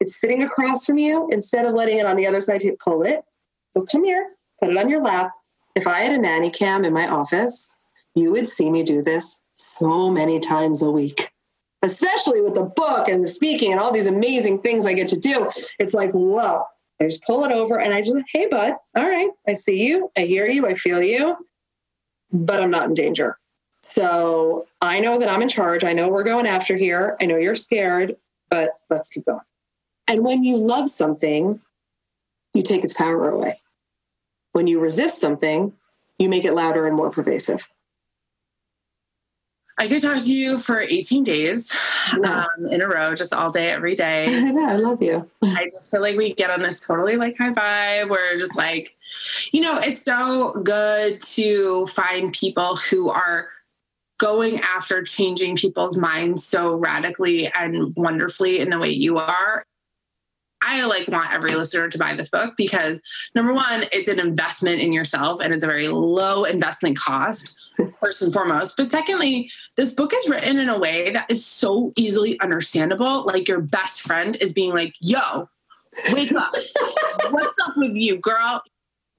[0.00, 1.28] It's sitting across from you.
[1.30, 3.22] Instead of letting it on the other side, to pull it.
[3.76, 5.30] So, come here, put it on your lap.
[5.76, 7.72] If I had a nanny cam in my office,
[8.14, 11.30] you would see me do this so many times a week
[11.82, 15.18] especially with the book and the speaking and all these amazing things I get to
[15.18, 15.48] do.
[15.78, 16.64] It's like, whoa,
[17.00, 20.10] I just pull it over and I just, hey, bud, all right, I see you,
[20.16, 21.36] I hear you, I feel you,
[22.32, 23.38] but I'm not in danger.
[23.82, 25.84] So I know that I'm in charge.
[25.84, 27.16] I know we're going after here.
[27.20, 28.16] I know you're scared,
[28.50, 29.40] but let's keep going.
[30.08, 31.60] And when you love something,
[32.54, 33.60] you take its power away.
[34.52, 35.72] When you resist something,
[36.18, 37.68] you make it louder and more pervasive.
[39.78, 41.72] I could talk to you for 18 days
[42.24, 44.26] um, in a row, just all day, every day.
[44.28, 45.28] I know, I love you.
[45.42, 48.10] I just feel like we get on this totally like high vibe.
[48.10, 48.96] We're just like,
[49.52, 53.48] you know, it's so good to find people who are
[54.18, 59.64] going after changing people's minds so radically and wonderfully in the way you are.
[60.62, 63.00] I like want every listener to buy this book because
[63.34, 67.56] number one, it's an investment in yourself and it's a very low investment cost,
[68.00, 68.76] first and foremost.
[68.76, 73.24] But secondly, this book is written in a way that is so easily understandable.
[73.24, 75.48] Like your best friend is being like, yo,
[76.12, 76.52] wake up.
[77.30, 78.62] What's up with you, girl?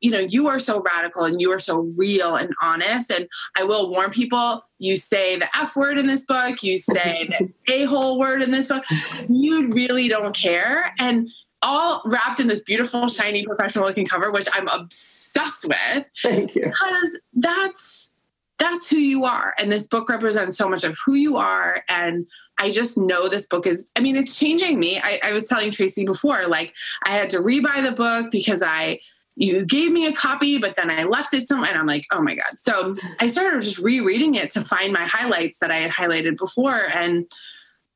[0.02, 3.12] You know, you are so radical and you are so real and honest.
[3.12, 3.28] And
[3.58, 7.52] I will warn people you say the F word in this book, you say the
[7.74, 8.84] a hole word in this book.
[9.28, 10.94] You really don't care.
[11.00, 11.30] And
[11.62, 16.06] all wrapped in this beautiful, shiny, professional looking cover, which I'm obsessed with.
[16.24, 16.64] Thank you.
[16.64, 18.14] Because that's
[18.60, 19.54] that's who you are.
[19.58, 21.84] And this book represents so much of who you are.
[21.88, 22.28] And
[22.60, 25.00] I just know this book is, I mean, it's changing me.
[25.00, 26.74] I, I was telling Tracy before, like,
[27.06, 29.00] I had to rebuy the book because I,
[29.36, 31.70] you gave me a copy, but then I left it somewhere.
[31.70, 32.60] And I'm like, oh my God.
[32.60, 36.90] So I started just rereading it to find my highlights that I had highlighted before.
[36.94, 37.26] And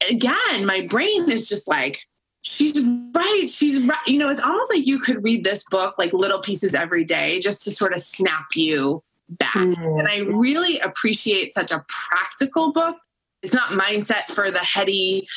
[0.10, 2.00] again, my brain is just like,
[2.44, 2.80] she's
[3.14, 3.46] right.
[3.50, 4.08] She's right.
[4.08, 7.40] You know, it's almost like you could read this book like little pieces every day
[7.40, 9.54] just to sort of snap you back.
[9.54, 10.00] Mm.
[10.00, 12.98] And I really appreciate such a practical book.
[13.42, 15.28] It's not mindset for the heady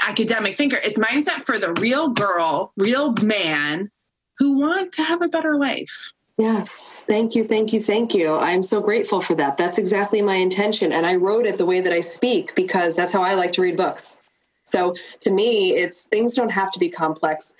[0.00, 3.90] academic thinker, it's mindset for the real girl, real man
[4.38, 6.12] who want to have a better life.
[6.38, 7.02] Yes.
[7.06, 7.44] Thank you.
[7.44, 7.80] Thank you.
[7.82, 8.34] Thank you.
[8.34, 9.58] I'm so grateful for that.
[9.58, 10.92] That's exactly my intention.
[10.92, 13.62] And I wrote it the way that I speak because that's how I like to
[13.62, 14.16] read books.
[14.64, 17.54] So to me, it's things don't have to be complex.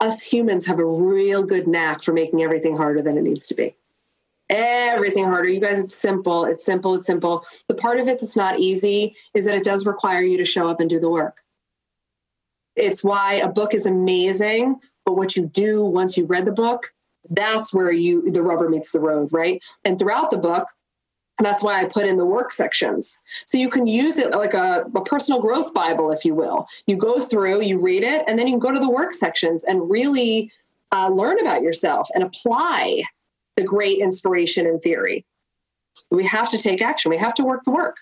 [0.00, 3.54] Us humans have a real good knack for making everything harder than it needs to
[3.54, 3.74] be.
[4.50, 5.48] everything harder.
[5.48, 6.44] You guys, it's simple.
[6.44, 6.94] It's simple.
[6.94, 7.44] It's simple.
[7.68, 10.68] The part of it that's not easy is that it does require you to show
[10.68, 11.42] up and do the work.
[12.76, 16.92] It's why a book is amazing, but what you do once you've read the book,
[17.30, 19.62] that's where you the rubber meets the road, right?
[19.84, 20.66] And throughout the book,
[21.38, 23.18] that's why I put in the work sections.
[23.46, 26.68] So you can use it like a, a, personal growth Bible, if you will.
[26.86, 29.64] You go through, you read it, and then you can go to the work sections
[29.64, 30.52] and really
[30.92, 33.02] uh, learn about yourself and apply
[33.56, 35.24] the great inspiration and theory.
[36.10, 37.10] We have to take action.
[37.10, 37.96] We have to work the work.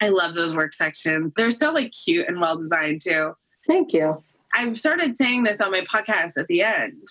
[0.00, 1.32] I love those work sections.
[1.36, 3.34] They're so like cute and well designed too.
[3.66, 4.22] Thank you.
[4.54, 7.06] I've started saying this on my podcast at the end.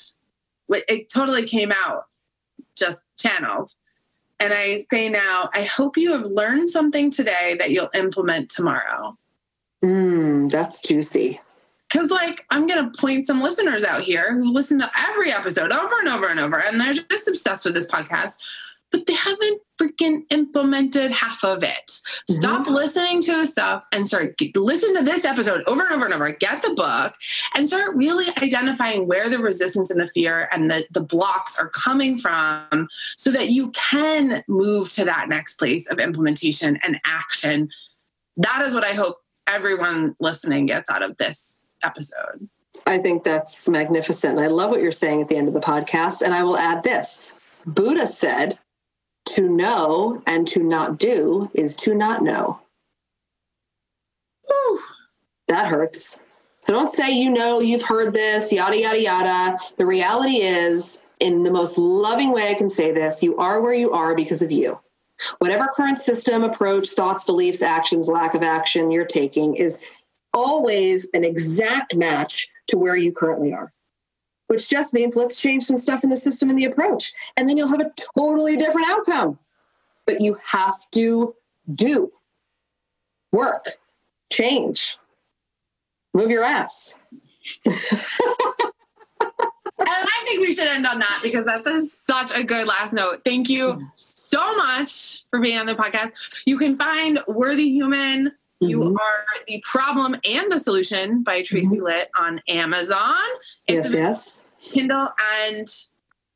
[0.70, 2.06] But it totally came out
[2.76, 3.72] just channeled
[4.40, 9.18] and I say now, I hope you have learned something today that you'll implement tomorrow.
[9.84, 11.42] Mm, that's juicy.
[11.92, 15.72] Because, like, I'm going to point some listeners out here who listen to every episode
[15.72, 18.34] over and over and over, and they're just obsessed with this podcast
[18.92, 21.70] but they haven't freaking implemented half of it.
[21.88, 22.34] Mm-hmm.
[22.34, 26.14] Stop listening to the stuff and start listen to this episode over and over and
[26.14, 26.32] over.
[26.32, 27.14] Get the book
[27.56, 31.70] and start really identifying where the resistance and the fear and the, the blocks are
[31.70, 37.70] coming from so that you can move to that next place of implementation and action.
[38.38, 39.18] That is what I hope
[39.48, 42.50] everyone listening gets out of this episode.
[42.86, 44.40] I think that's magnificent.
[44.40, 46.22] I love what you're saying at the end of the podcast.
[46.22, 47.34] And I will add this
[47.66, 48.58] Buddha said,
[49.28, 52.60] to know and to not do is to not know.
[54.48, 54.80] Whew.
[55.48, 56.20] That hurts.
[56.62, 59.58] So don't say you know, you've heard this, yada, yada, yada.
[59.78, 63.74] The reality is, in the most loving way I can say this, you are where
[63.74, 64.80] you are because of you.
[65.40, 70.04] Whatever current system, approach, thoughts, beliefs, actions, lack of action you're taking is
[70.34, 73.72] always an exact match to where you currently are
[74.48, 77.14] which just means let's change some stuff in the system and the approach.
[77.36, 79.38] And then you'll have a totally different outcome.
[80.06, 81.36] But you have to
[81.74, 82.12] do
[83.32, 83.68] work,
[84.32, 84.98] change,
[86.14, 86.96] move your ass.
[87.66, 87.76] and
[89.80, 93.18] I think we should end on that because that's such a good last note.
[93.26, 96.12] Thank you so much for being on the podcast.
[96.46, 98.96] You can find Worthy Human you mm-hmm.
[98.96, 101.86] are the problem and the solution by Tracy mm-hmm.
[101.86, 103.16] Litt on Amazon.
[103.68, 104.74] It's yes, yes.
[104.74, 105.10] Kindle
[105.46, 105.68] and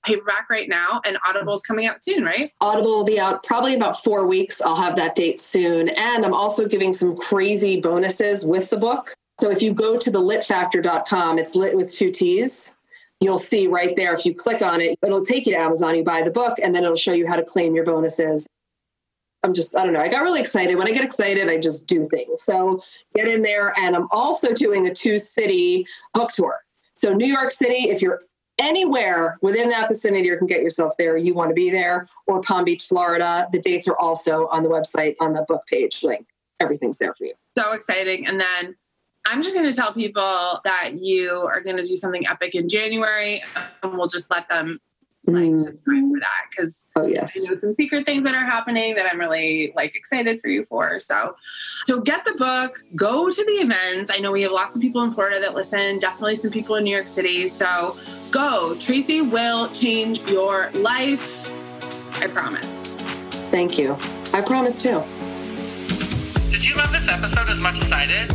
[0.03, 2.51] paperback right now, and Audible is coming out soon, right?
[2.61, 4.61] Audible will be out probably about four weeks.
[4.61, 5.89] I'll have that date soon.
[5.89, 9.13] And I'm also giving some crazy bonuses with the book.
[9.39, 12.71] So if you go to the littfactor.com, it's lit with two T's.
[13.19, 15.95] You'll see right there, if you click on it, it'll take you to Amazon.
[15.95, 18.47] You buy the book, and then it'll show you how to claim your bonuses.
[19.43, 20.01] I'm just, I don't know.
[20.01, 20.75] I got really excited.
[20.77, 22.43] When I get excited, I just do things.
[22.43, 22.79] So
[23.15, 23.73] get in there.
[23.79, 26.61] And I'm also doing a two city book tour.
[26.93, 28.21] So, New York City, if you're
[28.59, 32.41] anywhere within that vicinity you can get yourself there, you want to be there, or
[32.41, 33.47] Palm Beach, Florida.
[33.51, 36.27] The dates are also on the website on the book page link.
[36.59, 37.33] Everything's there for you.
[37.57, 38.27] So exciting.
[38.27, 38.75] And then
[39.25, 42.69] I'm just going to tell people that you are going to do something epic in
[42.69, 43.41] January,
[43.81, 44.79] and we'll just let them
[45.27, 45.63] like mm.
[45.63, 49.05] subscribe for that because oh yes I know some secret things that are happening that
[49.11, 50.99] I'm really like excited for you for.
[50.99, 51.35] So
[51.83, 54.11] so get the book, go to the events.
[54.13, 56.83] I know we have lots of people in Florida that listen, definitely some people in
[56.83, 57.47] New York City.
[57.47, 57.97] So
[58.31, 58.75] go.
[58.79, 61.51] Tracy will change your life.
[62.21, 62.65] I promise.
[63.51, 63.97] Thank you.
[64.33, 65.03] I promise too.
[66.49, 68.31] Did you love this episode as much as I did?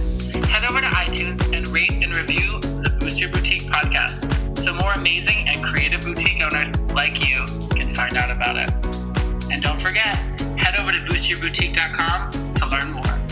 [0.46, 4.94] Head over to iTunes and rate and review the Boost Your Boutique podcast so more
[4.94, 7.46] amazing and creative boutique owners like you
[7.76, 8.68] can find out about it.
[9.52, 10.16] And don't forget,
[10.58, 13.25] head over to boostyourboutique.com to learn more.